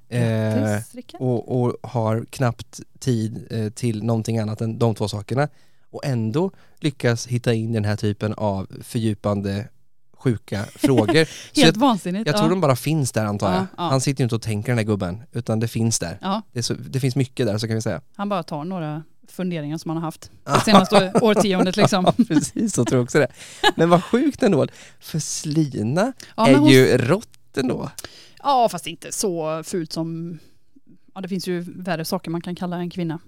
[0.09, 0.81] Eh,
[1.19, 5.49] och, och har knappt tid eh, till någonting annat än de två sakerna
[5.91, 9.67] och ändå lyckas hitta in den här typen av fördjupande
[10.13, 11.25] sjuka frågor.
[11.53, 12.27] Så Helt jag, vansinnigt.
[12.27, 12.49] jag tror ja.
[12.49, 13.61] de bara finns där antar jag.
[13.61, 13.83] Ja, ja.
[13.89, 16.17] Han sitter ju inte och tänker den här gubben utan det finns där.
[16.21, 18.01] ja, Det, så, det finns mycket där så kan vi säga.
[18.15, 22.05] han bara tar några funderingar som han har haft det senaste årtiondet liksom.
[22.17, 23.27] Ja precis, så tror jag också det.
[23.75, 24.67] Men vad sjukt ändå.
[24.99, 27.89] För Slina är hon, ju rått ändå.
[28.43, 30.39] ja, fast inte så fult som...
[31.15, 33.19] Ja, det finns ju värre saker man kan kalla en kvinna.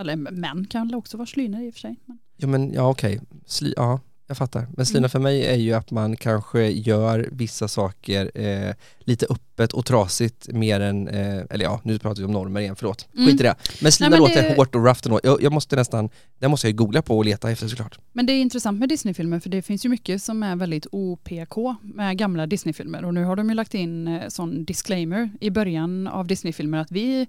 [0.00, 1.96] Eller män kan också vara slynor i och för sig.
[2.06, 4.66] Men, Ja men ja okej, Sli, ja jag fattar.
[4.76, 5.10] Men Slina Mm.
[5.10, 10.48] för mig är ju att man kanske gör vissa saker eh, lite öppet och trasigt
[10.52, 13.08] mer än, eh, eller ja nu pratar vi om normer igen, förlåt.
[13.14, 13.26] Mm.
[13.26, 13.54] Skit i det.
[13.82, 15.20] Men Slina men låter det- hårt och rough ändå.
[15.22, 17.98] Jag, jag måste nästan, det måste jag googla på och leta efter såklart.
[18.12, 21.56] men det är intressant med Disney-filmer för det finns ju mycket som är väldigt OPK
[21.82, 23.04] med gamla Disney-filmer.
[23.04, 26.90] Och nu har de ju lagt in eh, sån disclaimer i början av Disney-filmer att
[26.92, 27.26] vi,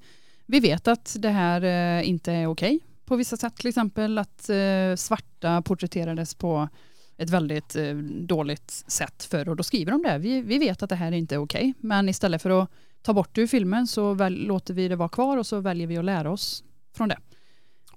[0.51, 3.55] vi vet att det här eh, inte är okej på vissa sätt.
[3.55, 6.69] Till exempel att eh, svarta porträtterades på
[7.17, 7.95] ett väldigt eh,
[8.27, 10.17] dåligt sätt förr och då skriver de det.
[10.17, 12.69] Vi, vi vet att det här inte är okej men istället för att
[13.01, 15.87] ta bort det ur filmen så väl, låter vi det vara kvar och så väljer
[15.87, 17.17] vi att lära oss från det.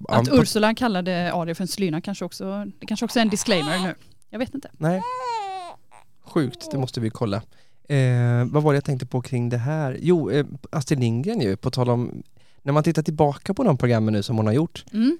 [0.08, 3.78] Att Ursula kallade Ariel för en slyna kanske också, det kanske också är en disclaimer
[3.78, 3.94] nu.
[4.30, 4.70] Jag vet inte.
[4.72, 5.02] Nej.
[6.24, 7.42] Sjukt, det måste vi kolla.
[7.88, 9.98] Eh, vad var det jag tänkte på kring det här?
[10.00, 12.22] Jo, eh, Astrid Lindgren ju, på tal om,
[12.64, 14.84] när man tittar tillbaka på de programmen nu som hon har gjort.
[14.92, 15.18] Mm.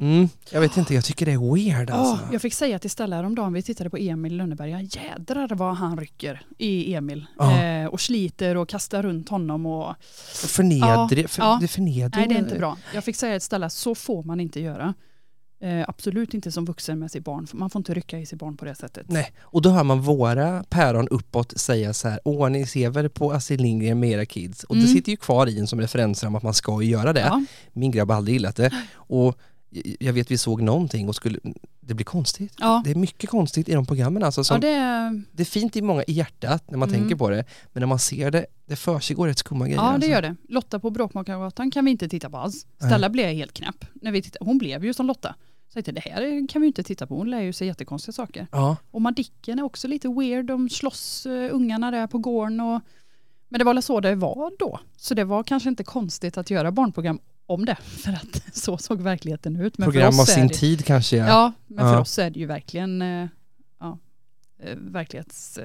[0.00, 2.24] Mm, jag vet inte, jag tycker det är weird alltså.
[2.24, 5.98] Åh, jag fick säga till Stella häromdagen, vi tittade på Emil Lönneberga, jädrar vad han
[5.98, 7.26] rycker i Emil.
[7.38, 7.62] Ja.
[7.62, 9.94] Eh, och sliter och kastar runt honom och
[10.34, 11.58] Förnedring, för, ja.
[11.60, 12.10] det förnedring.
[12.14, 12.76] nej det är inte bra.
[12.94, 14.94] Jag fick säga till Stella, så får man inte göra.
[15.62, 18.56] Eh, absolut inte som vuxen med sitt barn, man får inte rycka i sitt barn
[18.56, 19.06] på det sättet.
[19.08, 23.08] Nej, och då hör man våra päron uppåt säga så här, åh ni ser väl
[23.10, 24.64] på Astrid Lindgren med era kids?
[24.64, 24.92] Och det Mm.
[24.94, 27.20] sitter ju kvar i en som referensram att man ska göra det.
[27.20, 28.70] Ja, Min grabb har aldrig gillat det.
[28.94, 29.38] Och
[30.00, 31.38] jag vet vi såg någonting och skulle,
[31.80, 32.54] det blir konstigt.
[32.58, 32.82] ja.
[32.84, 34.44] Det är mycket konstigt i de programmen alltså.
[34.44, 37.00] Som, ja det är, det är fint i många i hjärtat när man Mm.
[37.00, 39.76] tänker på det, men när man ser det, det försiggår rätt skumma grejer.
[39.80, 40.10] Ja det alltså.
[40.10, 40.36] gör det.
[40.48, 42.66] Lotta på Bråkmakargatan kan vi inte titta på alls.
[42.76, 43.84] Stella blev helt knäpp.
[43.94, 44.44] När vi tittade.
[44.44, 45.34] Hon blev ju som Lotta.
[45.72, 47.16] Så jag tänkte, det här kan vi ju inte titta på.
[47.16, 48.46] Hon lär ju sig jättekonstiga saker.
[48.52, 50.44] Ja, Och Madicken är också lite weird.
[50.46, 52.60] De slåss uh, ungarna där på gården.
[52.60, 52.80] Och...
[53.48, 54.80] Men det var väl så det var då.
[54.96, 57.74] Så det var kanske inte konstigt att göra barnprogram om det.
[58.04, 59.78] För att så såg verkligheten ut.
[59.78, 60.54] Men program för av sin det...
[60.54, 61.16] tid kanske.
[61.16, 61.26] Ja.
[61.26, 62.00] Ja, men för Ja.
[62.00, 63.28] oss är det ju verkligen eh,
[63.80, 63.98] ja,
[64.62, 65.58] eh, verklighets...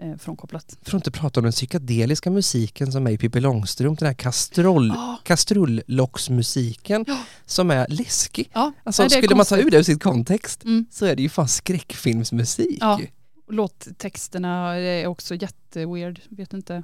[0.00, 0.76] eh, frånkopplat.
[0.82, 4.14] För att inte prata om den psykedeliska musiken som är i Pippi Långstrump, den här
[4.14, 5.18] kastrull, Ja.
[5.24, 7.18] kastrullocksmusiken Ja.
[7.46, 8.50] som är läskig.
[8.54, 10.86] Ja, Alltså nej, skulle man ta ur det ur sitt kontext Mm.
[10.90, 12.78] så är det ju fan skräckfilmsmusik.
[12.80, 13.00] Ja.
[13.48, 16.20] Låttexterna är också jätteweird.
[16.28, 16.82] Vet inte.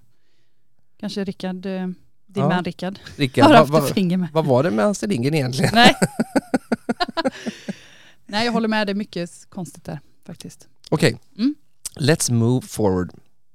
[1.00, 1.86] Kanske Rickard, eh,
[2.26, 2.48] din Ja.
[2.48, 4.28] man Rickard, Rickard, har haft vad, ett finger med.
[4.32, 5.70] vad var det med Astrid Lindgren egentligen?
[5.74, 5.94] Nej.
[8.26, 8.86] Nej, jag håller med.
[8.86, 10.68] Det är mycket konstigt där faktiskt.
[10.90, 11.54] Okej, Mm.
[11.96, 13.10] Let's move forward.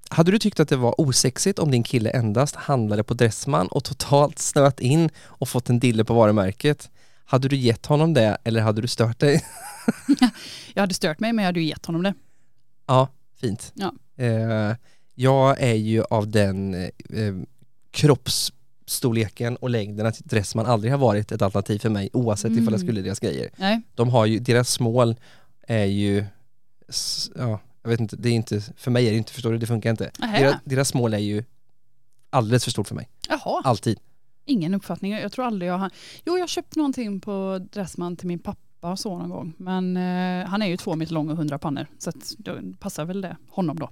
[0.09, 3.83] Hade du tyckt att det var osexigt om din kille endast handlade på Dressman och
[3.83, 6.89] totalt snöat in och fått en dille på varumärket?
[7.25, 9.43] Hade du gett honom det eller hade du stört dig?
[10.73, 12.13] Jag hade stört mig men jag hade ju gett honom det.
[12.87, 13.07] Ja,
[13.41, 13.71] fint.
[13.75, 13.93] Ja.
[14.23, 14.75] Eh,
[15.15, 16.89] jag är ju av den eh,
[17.91, 22.67] kroppsstorleken och längden att Dressman aldrig har varit ett alternativ för mig oavsett ifall jag
[22.73, 22.79] Mm.
[22.79, 23.49] skulle deras grejer.
[23.57, 23.81] Nej.
[23.95, 25.15] De har ju, deras smål
[25.67, 26.25] är ju,
[27.35, 29.67] ja, jag vet inte, det är inte, för mig är det inte, förstår du, det
[29.67, 30.11] funkar inte.
[30.19, 31.43] Deras, deras smål är ju
[32.29, 33.99] alldeles för stort för mig, Jaha, alltid.
[34.45, 35.11] ingen uppfattning.
[35.11, 35.91] Jag tror aldrig jag har...
[36.25, 39.53] Jo, jag köpte någonting på Dressman till min pappa så någon gång.
[39.57, 41.87] Men eh, han är ju två meter lång och hundra pannor.
[41.97, 43.89] Så att då passar väl det honom då.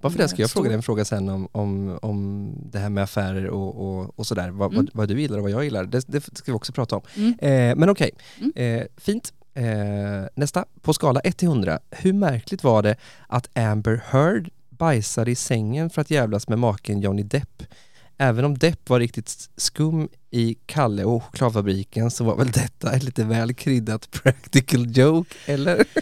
[0.00, 2.88] Bara för det ska jag fråga dig en fråga sen om, om, om det här
[2.90, 4.84] med affärer och, och, och sådär, vad, Mm.
[4.84, 5.84] vad, vad du gillar och vad jag gillar.
[5.84, 7.02] Det, det ska vi också prata om.
[7.16, 7.32] Mm.
[7.38, 8.10] Eh, men okej,
[8.40, 8.52] Mm.
[8.80, 9.32] eh, fint.
[9.56, 12.96] Eh, nästa, på skala 1 till 100, hur märkligt var det
[13.26, 17.62] att Amber Heard bajsade i sängen för att jävlas med maken Johnny Depp?
[18.18, 23.02] Även om Depp var riktigt skum i Kalle och chokladfabriken så var väl detta ett
[23.02, 25.84] lite väl kryddat practical joke, eller?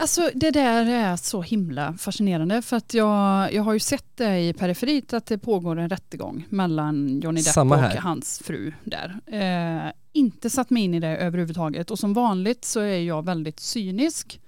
[0.00, 4.38] Alltså det där är så himla fascinerande för att jag, jag har ju sett det
[4.38, 9.20] i periferit att det pågår en rättegång mellan Johnny Depp och hans fru där.
[9.26, 13.60] Eh, inte satt mig in i det överhuvudtaget och som vanligt så är jag väldigt
[13.60, 14.40] cynisk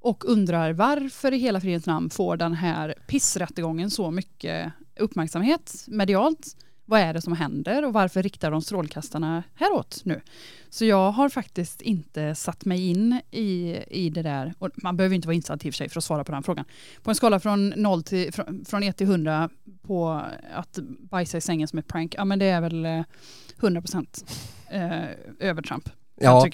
[0.00, 6.56] och undrar varför i hela fridens namn får den här pissrättegången så mycket uppmärksamhet medialt?
[6.84, 10.20] Vad är det som händer och varför riktar de strålkastarna häråt nu?
[10.70, 14.54] Så jag har faktiskt inte satt mig in i, i det där.
[14.58, 16.42] Och man behöver inte vara insatt i och för sig för att svara på den
[16.42, 16.64] frågan.
[17.02, 19.50] På en skala från, 0 till, från, från 1 till 100
[19.82, 20.22] på
[20.54, 23.02] att bajsa i sängen som ett prank, ja men det är väl eh,
[23.60, 24.24] 100 procent
[24.70, 25.08] eh,
[25.38, 25.88] övertramp.
[26.20, 26.46] Ja.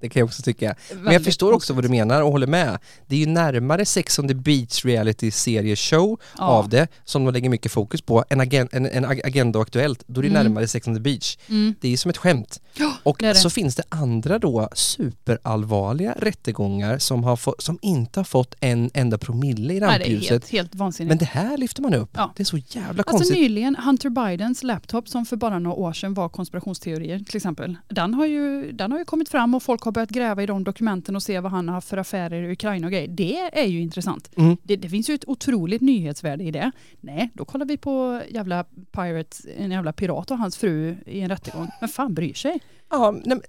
[0.00, 0.74] Det kan jag också tycka.
[1.02, 2.78] Men jag förstår också vad du menar och håller med.
[3.06, 6.44] Det är ju närmare Sex on the Beach reality serieshow Ja.
[6.44, 9.62] av det som de lägger mycket fokus på än agen, en, en Ag- Agenda och
[9.62, 10.02] Aktuellt.
[10.06, 10.42] Då är det Mm.
[10.44, 11.36] närmare Sex on the Beach.
[11.48, 11.74] Mm.
[11.80, 12.60] Det är ju som ett skämt.
[12.74, 13.34] Ja, Och det det.
[13.34, 18.90] så finns det andra då superallvarliga rättegångar som, har få, som inte har fått en
[18.94, 20.48] enda promille i Nej, det är rampljuset.
[20.48, 20.98] helt, helt.
[21.08, 22.10] Men det här lyfter man upp.
[22.16, 22.32] Ja.
[22.36, 23.36] Det är så jävla Alltså konstigt.
[23.38, 27.76] nyligen, Hunter Bidens laptop som för bara några år sedan var konspirationsteorier till exempel.
[27.88, 30.64] Den har, ju, den har ju kommit fram och folk har börjat gräva i de
[30.64, 33.08] dokumenten och se vad han har haft för affärer i Ukraina och grejer.
[33.08, 34.30] Det är ju intressant.
[34.36, 34.56] Mm.
[34.62, 36.70] Det, det finns ju ett otroligt nyhetsvärde i det.
[37.00, 41.28] Nej, då kollar vi på jävla pirate, en jävla pirat och hans fru i en
[41.28, 41.68] rättegång.
[41.80, 42.60] Men fan bryr sig?
[42.90, 43.40] Ja, nej,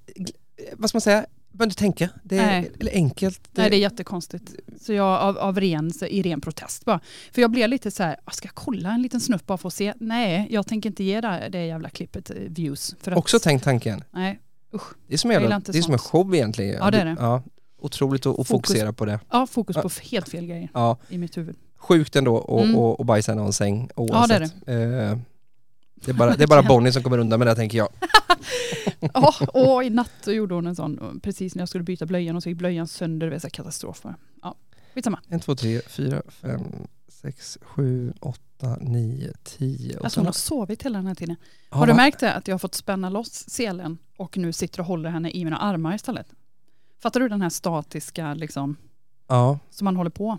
[0.73, 1.25] vad ska man säga?
[1.51, 2.09] Behöver inte tänka.
[2.23, 2.71] Det är Nej.
[2.93, 3.49] enkelt.
[3.51, 4.55] Nej, det är jättekonstigt.
[4.81, 6.99] Så jag av, av ren, så, i ren protest bara.
[7.31, 9.67] För jag blev lite så här, "Ah, ska jag kolla en liten snutt bara för
[9.67, 9.93] att se?
[9.99, 12.95] Nej, jag tänker inte ge det, det jävla klippet eh, views.
[12.99, 14.03] För att, Också tänkt tanken.
[14.11, 14.39] Nej,
[15.07, 16.76] Det är som, jävla, det är som en show egentligen.
[16.80, 17.15] Ja, det är det.
[17.19, 17.43] Ja,
[17.82, 18.69] otroligt att, att Fokus.
[18.69, 19.19] fokusera på det.
[19.32, 19.82] ja, fokus Ja.
[19.82, 21.55] på helt fel grejer Ja, i mitt huvud.
[21.78, 22.76] sjukt ändå att Mm.
[22.78, 24.53] och, och bajsa i någon säng Ja, oavsett.
[24.65, 25.17] det är Eh,
[26.05, 27.89] det är bara, det är bara Bonnie som kommer undan med det tänker jag.
[29.13, 32.43] Ja, och i natt gjorde hon en sån, precis när jag skulle byta blöjan och
[32.43, 34.05] så gick blöjan sönder, det var katastrof.
[34.43, 34.55] Ja,
[34.93, 35.19] skitsamma.
[35.28, 36.61] En, två, tre, fyra, fem,
[37.22, 39.99] sex, sju, åtta, nio, tio.
[40.03, 41.36] Alltså hon har sovit hela den här tiden.
[41.72, 42.34] Ja, Har du märkt det?
[42.34, 45.57] Att jag har fått spänna loss selen och nu sitter och håller henne i mina
[45.57, 46.28] armar istället.
[47.01, 48.76] Fattar du den här statiska liksom,
[49.28, 50.38] Ja, som man håller på?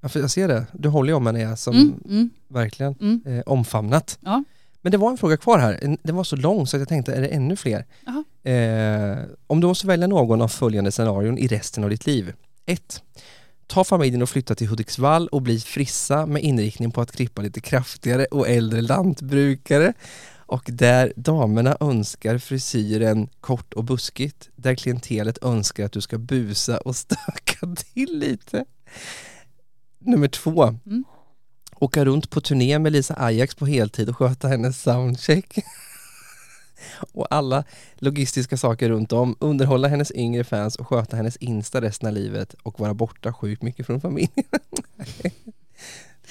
[0.00, 0.66] ja, för jag ser det.
[0.72, 3.22] Du håller ju om henne som Mm, mm, verkligen mm.
[3.26, 4.18] eh, omfamnat.
[4.20, 4.44] Ja.
[4.82, 5.78] Men det var en fråga kvar här.
[5.82, 7.84] En- Den var så lång så jag tänkte, är det ännu fler?
[8.42, 12.32] Eh, om du måste välja någon av följande scenarion i resten av ditt liv.
[12.66, 13.02] 1.
[13.70, 17.60] Ta familjen och flytta till Hudiksvall och bli frissa med inriktning på att klippa lite
[17.60, 19.92] kraftigare och äldre lantbrukare.
[20.36, 26.78] Och där damerna önskar frisyren kort och buskigt, där klientelet önskar att du ska busa
[26.78, 28.64] och stöka till lite.
[29.98, 30.62] Nummer två.
[30.62, 31.04] Mm.
[31.76, 35.54] Åka runt på turné med Lisa Ajax på heltid och sköta hennes soundcheck.
[37.12, 37.64] Och alla
[37.94, 42.54] logistiska saker runt om, underhålla hennes yngre fans och sköta hennes Insta resten av livet
[42.62, 44.30] och vara borta sjukt mycket från familjen.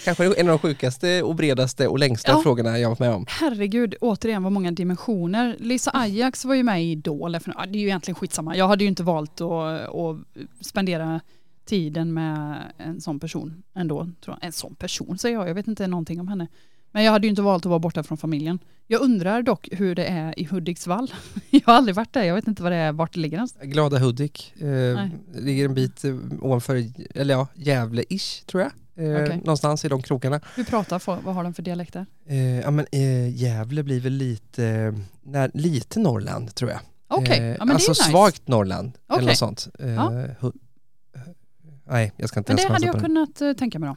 [0.06, 2.42] Kanske en av de sjukaste och bredaste och längsta Ja.
[2.44, 3.26] frågorna jag varit med om.
[3.30, 5.56] Herregud, återigen vad många dimensioner.
[5.60, 7.32] Lisa Ajax var ju med i Idol.
[7.32, 8.56] Det är ju egentligen skitsamma.
[8.58, 10.18] Jag hade ju inte valt att, att
[10.62, 11.22] spendera
[11.66, 14.10] tiden med en sån person ändå.
[14.42, 16.48] En sån person säger jag, jag vet inte någonting om henne.
[16.92, 18.60] Men jag hade ju inte valt att vara borta från familjen.
[18.88, 21.14] Jag undrar dock hur det är i Hudiksvall.
[21.50, 23.66] Jag har aldrig varit där, jag vet inte vad det är, vart det ligger någonstans.
[23.66, 26.84] Glada Hudik, eh, ligger en bit eh, ovanför,
[27.16, 28.72] eller ja, Gävle-ish tror jag.
[29.06, 29.38] Eh, Okej.
[29.38, 30.42] Någonstans i de krokarna.
[30.56, 32.06] Hur pratar folk, vad har de för dialekter?
[32.28, 36.80] Eh, ja men eh, Gävle blir väl lite, när, lite Norrland tror jag.
[37.08, 38.12] Okej, Eh, ja, men alltså det är nice.
[38.12, 39.26] svagt Norrland eller Okej.
[39.28, 39.68] något sånt.
[39.80, 40.10] Eh, Ja.
[40.40, 40.54] hu-
[41.88, 43.36] nej, jag ska inte Men det ens hade chansa på jag det.
[43.38, 43.96] kunnat tänka mig då.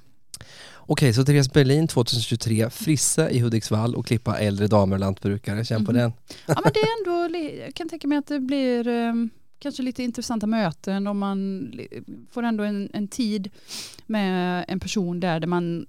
[0.77, 5.65] Okej, så Therese Berlin 2023, frissa i Hudiksvall och klippa äldre damer och lantbrukare.
[5.65, 6.01] Känn på Mhm.
[6.01, 6.13] den.
[6.47, 6.89] Ja men det är
[7.29, 9.13] ändå, jag kan tänka mig att det blir, eh,
[9.59, 11.71] kanske lite intressanta möten om man
[12.31, 13.51] får ändå en, en tid
[14.07, 15.87] med en person där, där man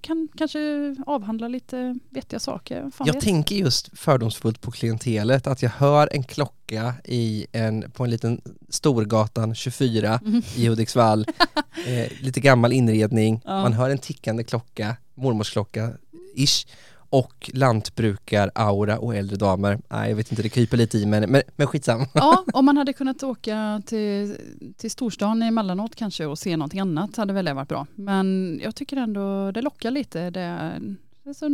[0.00, 0.58] kan kanske
[1.06, 2.90] avhandla lite vettiga saker.
[2.90, 3.22] Fan Jag vet.
[3.24, 8.40] tänker just fördomsfullt på klientelet, att jag hör en klocka i en, på en liten
[8.68, 10.42] Storgatan 24 Mhm.
[10.56, 11.26] i Hudiksvall,
[11.86, 13.62] eh, lite gammal inredning, Ja.
[13.62, 15.90] man hör en tickande klocka, mormorsklocka,
[16.36, 16.66] ish,
[17.14, 19.78] och lantbrukar-aura och äldre damer.
[19.88, 22.06] Nej, jag vet inte, det kryper lite i men, men, men skitsam.
[22.14, 24.36] Ja, om man hade kunnat åka till,
[24.76, 27.86] till storstan emellanåt kanske och se någonting annat hade väl det varit bra.
[27.94, 30.30] Men jag tycker ändå det lockar lite.
[30.30, 30.80] Det är,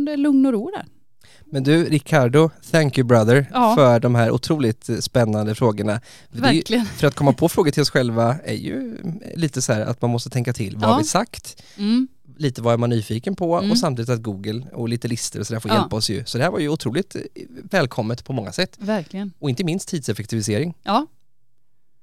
[0.05, 0.85] det är, lugn och ro där.
[1.45, 3.75] Men du, Ricardo, thank you brother Ja.
[3.75, 5.91] för de här otroligt spännande frågorna.
[5.93, 5.99] Är
[6.35, 6.85] ju, Verkligen.
[6.85, 8.97] för att komma på frågor till oss själva är ju
[9.35, 10.75] lite så här att man måste tänka till.
[10.75, 10.87] Vad Ja.
[10.87, 11.63] har vi sagt?
[11.77, 12.07] Mm.
[12.41, 13.71] Lite vad är man nyfiken på Mm.
[13.71, 15.77] och samtidigt att Google och lite listor och sådär får Ja.
[15.77, 16.25] hjälpa oss ju.
[16.25, 18.77] Så det här var ju otroligt eh, välkommet på många sätt.
[18.79, 19.33] Verkligen.
[19.39, 20.73] Och inte minst tidseffektivisering.
[20.83, 21.07] Ja,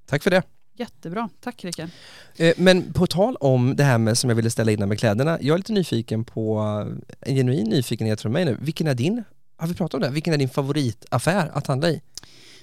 [0.07, 0.43] Tack för det.
[0.77, 1.29] jättebra.
[1.41, 1.89] Tack Rickard.
[2.37, 5.39] Eh, Men på tal om det här med som jag ville ställa innan med kläderna.
[5.41, 6.59] Jag är lite nyfiken på,
[7.21, 8.57] en genuin nyfikenhet från mig nu.
[8.61, 9.25] Vilken är din,
[9.57, 10.11] har vi pratat om det?
[10.11, 12.03] Vilken är din favoritaffär att handla i?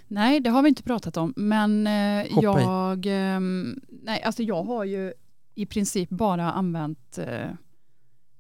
[0.08, 1.34] Nej, det har vi inte pratat om.
[1.38, 2.64] Men eh, Hoppa i.
[2.64, 5.14] jag, ehm, nej, alltså jag har ju
[5.56, 7.18] i princip bara använt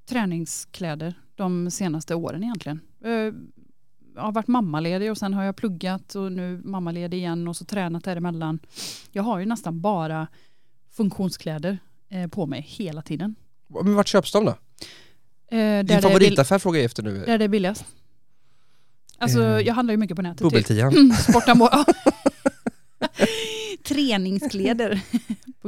[0.06, 2.80] träningskläder de senaste åren egentligen.
[3.04, 3.12] Eh,
[4.16, 7.66] jag har varit mammaledig och sen har jag pluggat och nu mammaledig igen och så
[7.66, 8.60] tränat däremellan.
[9.12, 10.28] Jag har ju nästan bara
[10.92, 11.78] funktionskläder
[12.10, 13.36] eh, på mig hela tiden.
[13.68, 14.52] Men vart köps de då?
[15.58, 17.24] Eh, Din favoritaffär frågar jag efter nu.
[17.26, 17.86] där det är billigast.
[19.18, 20.38] Alltså Eh, jag handlar ju mycket på nätet.
[20.38, 20.44] typ.
[20.68, 21.14] Bubbeltian.
[21.14, 21.70] Sportamor.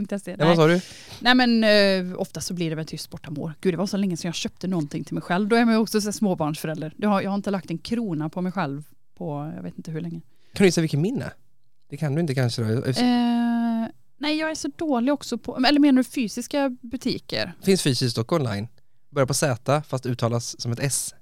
[0.06, 0.36] Träningskläder.se.
[0.40, 0.82] Ja, vad sa du?
[1.20, 1.64] Nej men
[2.12, 3.54] eh, ofta så blir det väl typ sportamor.
[3.62, 5.48] Gud det var så länge sedan jag köpte någonting till mig själv.
[5.48, 6.94] Då är man ju också så småbarnsförälder.
[6.98, 8.84] Jag har, jag har inte lagt en krona på mig själv
[9.18, 10.22] på jag vet inte hur länge.
[10.54, 11.34] Kan du gissa vilken min är?
[11.90, 12.86] Det kan du inte kanske då?
[12.86, 12.96] Eh,
[14.18, 17.54] nej jag är så dålig också på, eller menar du fysiska butiker?
[17.64, 18.68] finns fysiskt och online.
[19.10, 21.16] Börjar på Z fast uttalas som ett S.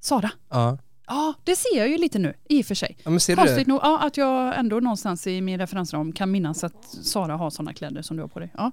[0.00, 0.30] Sara.
[0.50, 2.96] Ja, Ja det ser jag ju lite nu i och för sig.
[3.04, 3.66] ja men ser du det?
[3.66, 7.72] Nog ja, att jag ändå någonstans i min referensram kan minnas att Sara har sådana
[7.74, 8.50] kläder som du har på dig.
[8.56, 8.72] Ja.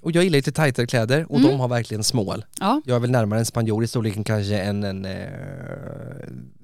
[0.00, 1.50] Och jag gillar lite tajtare kläder och Mm.
[1.50, 2.44] de har verkligen smål.
[2.60, 2.80] Ja.
[2.84, 5.26] Jag är väl närmare en spanjor i storleken kanske än en eh,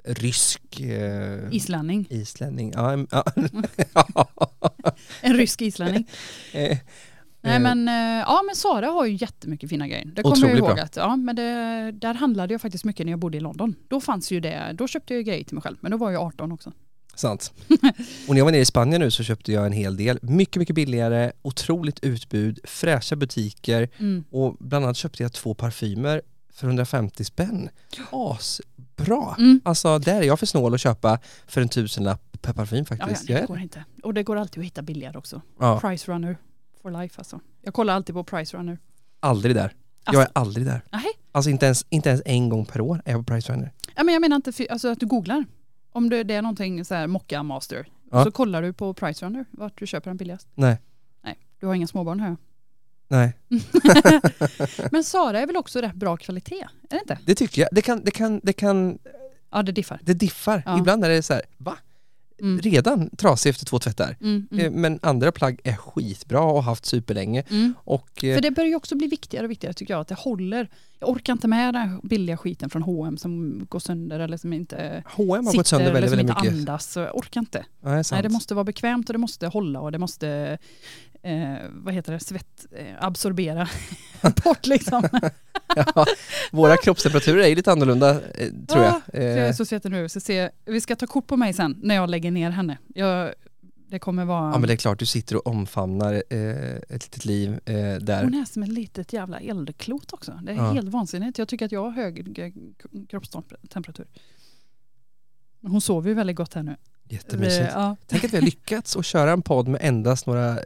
[0.05, 2.07] rysk eh, Islänning.
[2.11, 2.73] islänning.
[2.77, 3.25] Ja, en- ja.
[5.21, 6.09] En rysk islänning.
[7.41, 7.95] Nej eh, men, eh,
[8.27, 10.05] ja men Sara har ju jättemycket fina grejer.
[10.05, 10.83] Det kommer jag ihåg bra.
[10.85, 11.43] att, ja men det,
[11.93, 13.75] där handlade jag faktiskt mycket när jag bodde i London.
[13.89, 16.23] Då fanns ju det, då köpte jag grejer till mig själv, men då var jag
[16.23, 16.73] 18 också.
[17.15, 17.53] Sant.
[18.29, 20.19] Och när jag var nere i Spanien nu så köpte jag en hel del.
[20.23, 24.25] Mycket, mycket billigare, otroligt utbud, fräscha butiker Mm.
[24.31, 26.23] och bland annat köpte jag två parfymer
[26.53, 27.69] för 150 spänn.
[28.11, 29.35] Asbra!
[29.39, 29.61] Mm.
[29.65, 33.07] Alltså där är jag för snål att köpa för en tusenlapp per parfym Ja, ja,
[33.07, 33.29] faktiskt.
[33.29, 33.85] Jag det går inte.
[34.03, 35.43] Och det går alltid att hitta billigare också.
[35.61, 36.37] ja, Price runner
[36.83, 37.41] for life alltså.
[37.63, 38.79] Jag kollar alltid på price runner.
[39.21, 39.73] aldrig där.
[40.05, 40.81] Jag Alltså, är aldrig där.
[40.93, 41.05] nej.
[41.33, 43.73] Alltså inte ens, inte ens en gång per år är jag på Price Runner.
[43.97, 45.45] Ja, men jag menar inte alltså, att du googlar.
[45.93, 47.87] Om det, det är någonting så här mocka master.
[48.11, 48.25] Ja.
[48.25, 50.49] Så kollar du på price runner vart du köper den billigast.
[50.55, 50.77] Nej,
[51.25, 52.37] Nej, du har inga småbarn här.
[53.09, 53.33] nej.
[54.93, 56.61] Men Sara är väl också rätt bra kvalitet?
[56.63, 57.19] Är det inte?
[57.27, 57.69] Det tycker jag.
[57.73, 58.99] Det kan, det kan, det kan,
[59.51, 59.99] Ja, det diffar.
[60.03, 60.63] det diffar.
[60.67, 60.79] Ja.
[60.79, 61.77] Ibland är det så här, va?
[62.41, 62.61] Mm.
[62.61, 64.17] Redan trasig efter två tvättar.
[64.21, 67.45] Mm, Eh, mm, Men andra plagg är skitbra och haft superlänge.
[67.51, 67.75] mm.
[67.85, 70.15] Och eh, För det börjar ju också bli viktigare och viktigare tycker jag, att det
[70.19, 70.69] håller.
[71.01, 75.03] Jag orkar inte med den billiga skiten från H&M som går sönder eller som inte
[75.07, 76.69] H&M har gått sitter sönder eller väldigt, som väldigt inte mycket.
[76.69, 76.97] andas.
[76.97, 77.65] Jag orkar inte.
[77.83, 78.05] Ja, det.
[78.13, 80.59] Nej, det måste vara bekvämt och det måste hålla och det måste,
[81.23, 83.69] eh, vad heter det, svett, eh, absorbera
[84.45, 85.09] bort liksom.
[85.77, 86.07] ja,
[86.53, 88.93] våra kroppstemperaturer är ju lite annorlunda, eh, tror jag.
[88.95, 90.09] Så jag är Eh, så svetig nu.
[90.09, 92.79] Så se, vi ska ta kort på mig sen när jag lägger ner henne.
[92.95, 93.33] Jag,
[93.91, 94.53] det kommer vara...
[94.53, 98.25] Ja men det är klart, du sitter och omfamnar eh, ett litet liv eh, där.
[98.25, 100.41] Hon är som ett litet jävla eldklot också.
[100.43, 100.73] Det är Ja.
[100.73, 101.39] helt vansinnigt.
[101.39, 102.53] Jag tycker att jag har hög eh,
[103.09, 104.07] kroppstemperatur.
[105.63, 106.77] Hon sover ju väldigt gott här nu.
[107.09, 107.65] Jättemysigt.
[107.65, 110.59] Det- Ja, Tänk att vi har lyckats att köra en podd med endast några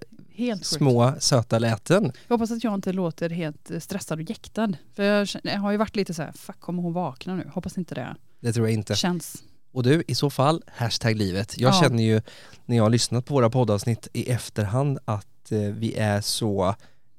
[0.42, 0.66] helt sjukt.
[0.78, 2.12] små söta läten.
[2.28, 4.72] Jag hoppas att jag inte låter helt eh, stressad och jäktad.
[4.94, 7.50] För jag, jag har ju varit lite så här, fuck kommer hon vakna nu?
[7.54, 8.94] Hoppas inte det Det tror jag inte.
[8.94, 9.42] känns.
[9.72, 11.58] Och du, i så fall, hashtag livet.
[11.58, 11.80] Jag Ja.
[11.82, 12.22] känner ju
[12.66, 16.68] när jag har lyssnat på våra poddavsnitt i efterhand att eh, vi är så,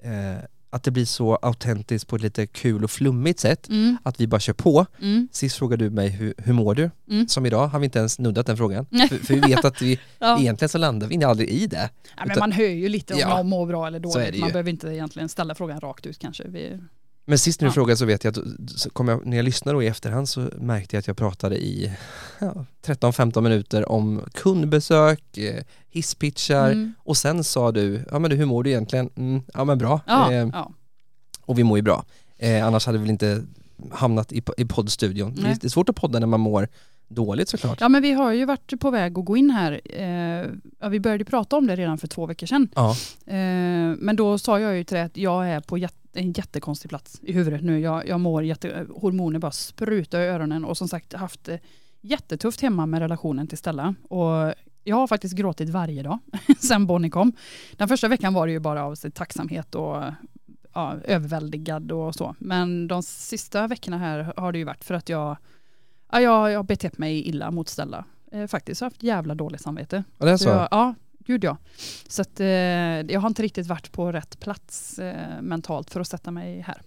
[0.04, 0.36] eh,
[0.74, 3.70] att det blir så autentiskt på ett lite kul och flummigt sätt.
[3.70, 4.86] Mm, Att vi bara kör på.
[5.02, 6.92] mm, Sist frågade du mig hur, hur mår du?
[7.10, 7.28] mm.
[7.28, 8.86] Som idag har vi inte ens nuddat den frågan.
[9.10, 10.40] För, för vi vet att vi Ja.
[10.40, 11.90] egentligen så landar vi aldrig i det.
[12.18, 14.40] Ja, men man hör ju lite om Ja, man mår bra eller dåligt.
[14.40, 16.44] Man behöver inte egentligen ställa frågan rakt ut kanske.
[16.48, 16.80] Vi,
[17.26, 17.74] Men sist när du Ja.
[17.74, 20.96] frågade så vet jag att kom jag, när jag lyssnade då i efterhand så märkte
[20.96, 21.92] jag att jag pratade i
[22.40, 26.94] ja, 13-15 minuter om kundbesök, eh, hisspitchar Mm.
[27.00, 29.10] och sen sa du, ja men du hur mår du egentligen?
[29.16, 30.02] Mm, ja men bra.
[30.08, 30.72] Ja, Eh, ja.
[31.42, 32.06] och vi mår ju bra.
[32.38, 33.44] Eh, annars hade vi väl inte
[33.92, 35.34] hamnat i, i poddstudion.
[35.36, 35.58] Det är, Nej.
[35.62, 36.68] det är svårt att podda när man mår
[37.08, 37.82] dåligt såklart.
[37.82, 39.82] ja men vi har ju varit på väg att gå in här.
[39.86, 40.46] Eh,
[40.80, 42.68] ja, vi började prata om det redan för två veckor sedan.
[42.76, 42.96] Ja,
[43.26, 43.36] Eh,
[43.98, 47.20] men då sa jag ju till dig att jag är på jätte, en jättekonstig plats
[47.24, 47.80] i huvudet nu.
[47.80, 51.60] Jag, jag mår jätte, hormoner bara sprutar i öronen och som sagt haft det
[52.02, 53.96] jättetufft hemma med relationen till Stella.
[54.10, 54.54] Och
[54.84, 56.20] jag har faktiskt gråtit varje dag
[56.60, 57.34] sen Bonnie kom.
[57.72, 60.04] Den första veckan var det ju bara av sig tacksamhet och
[60.74, 62.36] ja, överväldigad och så.
[62.40, 65.38] Men de sista veckorna här har det ju varit för att jag,
[66.12, 68.06] ja, jag, jag betett mig illa mot Stella.
[68.32, 70.04] Eh, faktiskt har haft jävla dåligt samvete.
[70.18, 70.50] och det är Så så.
[70.50, 70.96] jag, ja,
[71.26, 71.58] gud ja.
[72.08, 76.08] Så att, eh, jag har inte riktigt varit på rätt plats eh, mentalt för att
[76.08, 76.82] sätta mig här.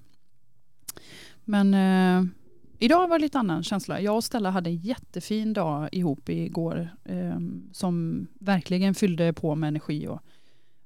[1.44, 2.30] Men eh,
[2.78, 4.00] idag var det lite annan känsla.
[4.00, 7.38] Jag och Stella hade en jättefin dag ihop igår eh,
[7.72, 10.06] som verkligen fyllde på med energi.
[10.06, 10.20] Och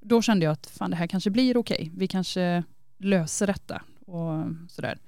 [0.01, 1.91] då kände jag att fan, det här kanske blir okej.
[1.95, 2.65] Vi kanske
[2.99, 4.99] löser detta och sådär.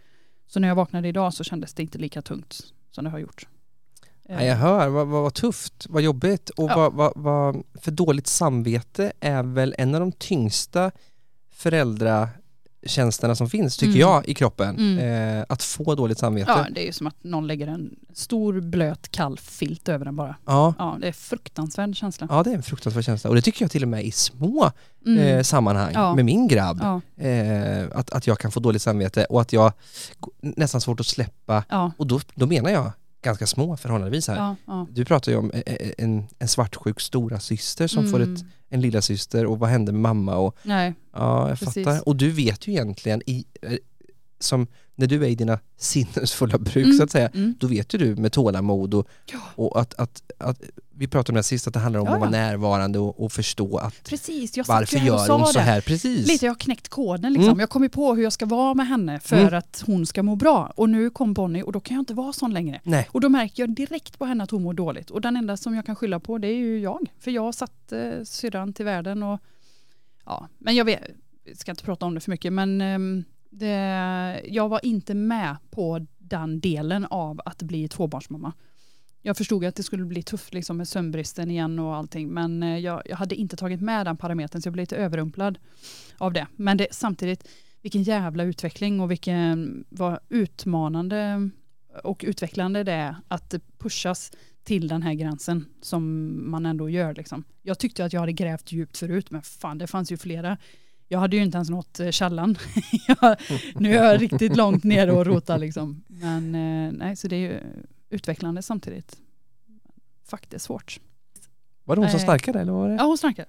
[0.47, 3.47] Så när jag vaknade idag så kändes det inte lika tungt som det har gjort.
[4.29, 6.77] Eh, Ja, jag hör, vad, vad, vad tufft, vad jobbigt och Ja.
[6.77, 10.91] vad, vad, vad, för dåligt samvete är väl en av de tyngsta
[11.55, 14.01] föräldratjänsterna som finns, tycker Mm.
[14.01, 14.77] jag, i kroppen.
[14.79, 15.39] Mm.
[15.39, 16.51] Eh, att få dåligt samvete.
[16.57, 20.17] Ja, det är ju som att någon lägger en stor blöt kall filt över den
[20.17, 20.37] bara.
[20.47, 20.75] Ja.
[20.79, 22.27] Ja, det är fruktansvärd känsla.
[22.31, 24.71] ja, det är en fruktansvärd känsla och det tycker jag till och med i små
[25.07, 25.19] Mm.
[25.19, 26.15] eh, sammanhang Ja.
[26.15, 26.79] med min grabb.
[26.83, 29.73] ja, Eh, att, att jag kan få dåligt samvete och att jag
[30.41, 32.93] nästan svårt att släppa ja, och då, då menar jag
[33.23, 34.37] ganska små förhållandevis här.
[34.37, 34.87] ja, ja.
[34.91, 38.35] Du pratar ju om eh, eh, en, en svartsjuk stora syster som får Mm.
[38.35, 41.85] ett, en lilla syster och vad hände med mamma och Nej, ja, jag Precis.
[41.85, 42.09] fattar.
[42.09, 43.73] Och du vet ju egentligen i, eh,
[44.43, 46.97] som när du är i dina sinnesfulla bruk Mm.
[46.97, 47.55] så att säga, mm.
[47.61, 49.39] då vet ju du med tålamod och, Ja.
[49.55, 50.61] och att, att, att,
[50.95, 52.31] vi pratade om det här sist, att det handlar om Ja, att vara ja.
[52.49, 54.57] närvarande och, och förstå att precis.
[54.57, 56.29] Jag varför gör hon så här precis?
[56.29, 57.49] Lite, jag har knäckt koden liksom.
[57.49, 57.61] Mm.
[57.61, 59.55] Jag kom ju på hur jag ska vara med henne för Mm.
[59.55, 60.73] att hon ska må bra.
[60.77, 62.81] Och nu kom Bonnie och då kan jag inte vara sån längre.
[62.85, 63.09] Nej.
[63.13, 65.11] Och då märker jag direkt på henne att hon mår dåligt.
[65.11, 67.07] Och den enda som jag kan skylla på det är ju jag.
[67.19, 69.41] För jag satt eh, syrran till världen och
[70.25, 71.01] ja, men jag vet,
[71.45, 75.57] jag ska inte prata om det för mycket men ehm, det, jag var inte med
[75.71, 78.53] på den delen av att bli tvåbarnsmamma.
[79.23, 82.79] Jag förstod att det skulle bli tufft liksom, med sömnbristen igen och allting men eh,
[82.79, 85.59] jag, jag hade inte tagit med den parametern så jag blev lite överrumplad
[86.19, 86.47] av det.
[86.57, 87.49] Men det, samtidigt,
[87.83, 91.51] vilken jävla utveckling och vilken vad utmanande
[92.05, 94.33] och utvecklande det är att pushas
[94.65, 97.15] till den här gränsen som man ändå gör.
[97.15, 97.45] Liksom.
[97.63, 100.59] Jag tyckte att jag hade grävt djupt förut men fan det fanns ju flera.
[101.13, 102.59] Jag hade ju inte ens nått eh, källan.
[103.09, 103.37] jag,
[103.75, 106.05] nu är jag riktigt långt ner och rotar liksom.
[106.09, 107.61] Men eh, nej, så det är ju
[108.11, 109.17] utvecklande samtidigt.
[110.25, 111.01] Faktiskt svårt.
[111.85, 112.25] Var det hon som Nej.
[112.25, 112.95] snarkade eller var det?
[112.95, 113.47] Ja, hon snackar.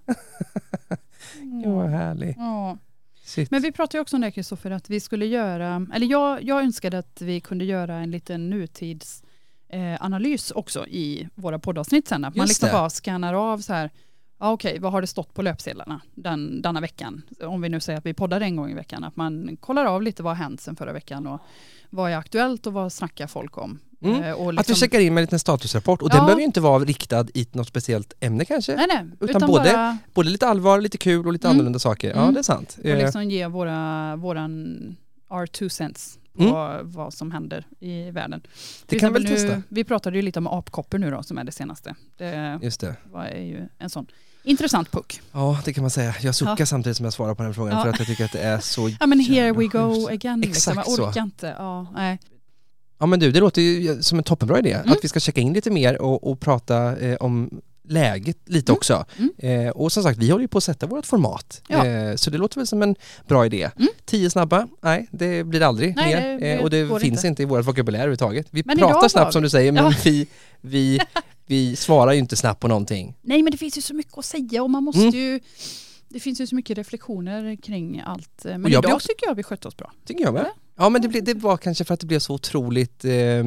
[1.63, 2.35] Gud vad härlig.
[2.37, 2.77] Ja.
[3.23, 3.51] Shit.
[3.51, 6.63] Men vi pratade ju också om det Kristoffer, att vi skulle göra, eller jag, jag
[6.63, 12.25] önskade att vi kunde göra en liten nutidsanalys eh, också i våra poddavsnitt sen.
[12.25, 12.73] Att man Just liksom det.
[12.73, 13.89] bara scannar av så här,
[14.43, 17.21] ja okej, vad har det stått på löpsedlarna den, denna veckan?
[17.43, 20.01] Om vi nu säger att vi poddar en gång i veckan, att man kollar av
[20.01, 21.41] lite vad har hänt sen förra veckan och
[21.89, 23.79] vad är aktuellt och vad snackar folk om?
[24.01, 24.23] Mm.
[24.23, 26.15] Eh, och Att liksom, vi checkar in med en liten statusrapport och Ja.
[26.15, 28.75] den behöver ju inte vara riktad i något speciellt ämne kanske.
[28.75, 31.55] Nej, nej, utan utan, både- bara Både lite allvar, lite kul och lite Mm.
[31.55, 32.09] annorlunda saker.
[32.09, 32.33] Ja Mm.
[32.33, 32.77] det är sant.
[32.79, 34.95] och Eh, liksom ge våra, våran
[35.29, 36.91] our two cents på Mm.
[36.91, 38.41] vad som händer i världen.
[38.85, 39.61] det kan väl testa.
[39.69, 41.95] Vi pratade ju lite om apkoppor nu då som är det senaste.
[42.17, 42.95] Det Just det.
[43.11, 44.07] var ju en sån
[44.43, 45.21] intressant puck.
[45.31, 46.15] Ja det kan man säga.
[46.21, 46.65] Jag suckar Ja.
[46.65, 47.83] samtidigt som jag svarar på den frågan Ja.
[47.83, 50.41] för att jag tycker att det är så Ja men here we go again.
[50.41, 50.71] Liksom.
[50.71, 51.07] Exakt Jag så.
[51.07, 51.55] orkar inte.
[51.57, 52.19] Ja, nej.
[52.99, 54.73] Ja men du, det låter ju som en toppenbra idé.
[54.73, 54.91] Mm.
[54.91, 58.77] Att vi ska checka in lite mer och, och prata eh, om läget lite Mm.
[58.77, 59.05] också.
[59.17, 59.65] Mm.
[59.67, 61.61] Eh, och som sagt, vi håller ju på att sätta vårt format.
[61.67, 61.85] Ja.
[61.85, 62.95] Eh, så det låter väl som en
[63.27, 63.69] bra idé.
[63.77, 63.87] Mm.
[64.05, 64.67] Tio snabba?
[64.81, 66.21] Nej, det blir aldrig Nej, mer.
[66.21, 67.27] det- det eh, och det finns inte.
[67.27, 67.41] inte.
[67.41, 68.47] i vårt vokabulär överhuvudtaget.
[68.49, 69.93] Vi Men pratar snabbt vi- som du säger, men Ja.
[70.03, 70.27] vi,
[70.61, 70.99] vi,
[71.45, 73.15] vi svarar ju inte snabbt på någonting.
[73.21, 75.13] nej men det finns ju så mycket att säga och man måste Mm.
[75.15, 75.39] ju
[76.09, 78.41] det finns ju så mycket reflektioner kring allt.
[78.43, 79.91] Men Och jag idag också- tycker jag vi skötte oss bra.
[80.05, 80.45] Tycker jag med.
[80.77, 83.45] Ja men det, blev, det var kanske för att det blev så otroligt eh, eh,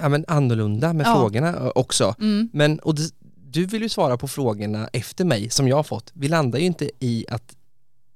[0.00, 1.14] ja, men annorlunda med Ja.
[1.14, 2.14] frågorna eh, också.
[2.20, 2.48] Mm.
[2.52, 3.10] Men, och det,
[3.50, 6.10] du vill ju svara på frågorna efter mig som jag har fått.
[6.14, 7.56] Vi landar ju inte i att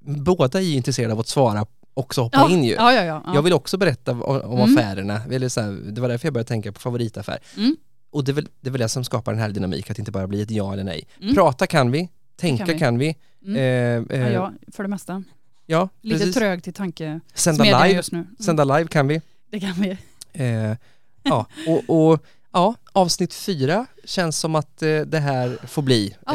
[0.00, 2.72] båda är intresserade av att svara också hoppa Ja, in ju.
[2.72, 3.34] ja, ja, ja, ja.
[3.34, 4.74] Jag vill också berätta om, om Mm.
[4.74, 7.38] affärerna, eller så här, det var därför jag började tänka på favoritaffär.
[7.56, 7.76] Mm.
[8.14, 10.00] Och det är, väl, det är väl det som skapar den här dynamik, att det
[10.00, 11.06] inte bara blir ett ja eller nej.
[11.20, 11.34] Mm.
[11.34, 13.16] Prata kan vi, tänka kan kan vi.
[13.40, 13.48] vi.
[13.50, 14.06] Mm.
[14.10, 15.22] Eh, eh, ja, ja, för det mesta.
[15.66, 16.34] Ja, Lite precis.
[16.34, 18.18] trög till tanke Sända live, just nu.
[18.18, 19.20] Mm, sända live kan vi.
[19.50, 19.98] Det kan vi.
[20.32, 20.76] Eh,
[21.22, 26.16] ja, och, och ja, avsnitt fyra känns som att eh, det här får bli.
[26.26, 26.34] Eh,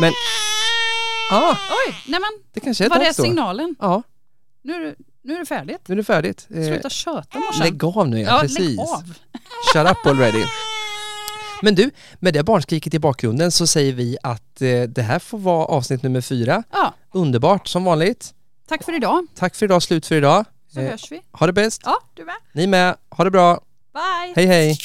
[0.00, 0.12] men,
[1.30, 3.22] ja, Oj, nej men det kanske är var det då.
[3.22, 3.76] signalen?
[3.78, 4.02] Ja,
[4.62, 4.94] Nu
[5.26, 5.80] nu är det färdigt.
[5.86, 6.46] nu är det färdigt.
[6.54, 7.62] Eh, Sluta köta morsan.
[7.66, 8.58] lägg av nu, ja, ja, precis.
[8.58, 9.02] lägg av.
[9.72, 10.44] Shut up already.
[11.62, 15.38] Men du, med det barnskriket i bakgrunden så säger vi att eh, det här får
[15.38, 16.62] vara avsnitt nummer fyra.
[16.72, 18.34] Ja, Underbart som vanligt.
[18.68, 19.26] tack för idag.
[19.34, 20.44] Tack för idag, slut för idag.
[20.72, 21.20] Så Eh, hörs vi.
[21.32, 21.82] Ha det bäst.
[21.84, 22.34] Ja, du med.
[22.52, 22.96] Ni med.
[23.10, 23.60] Ha det bra.
[23.94, 24.32] Bye.
[24.36, 24.78] Hej hej.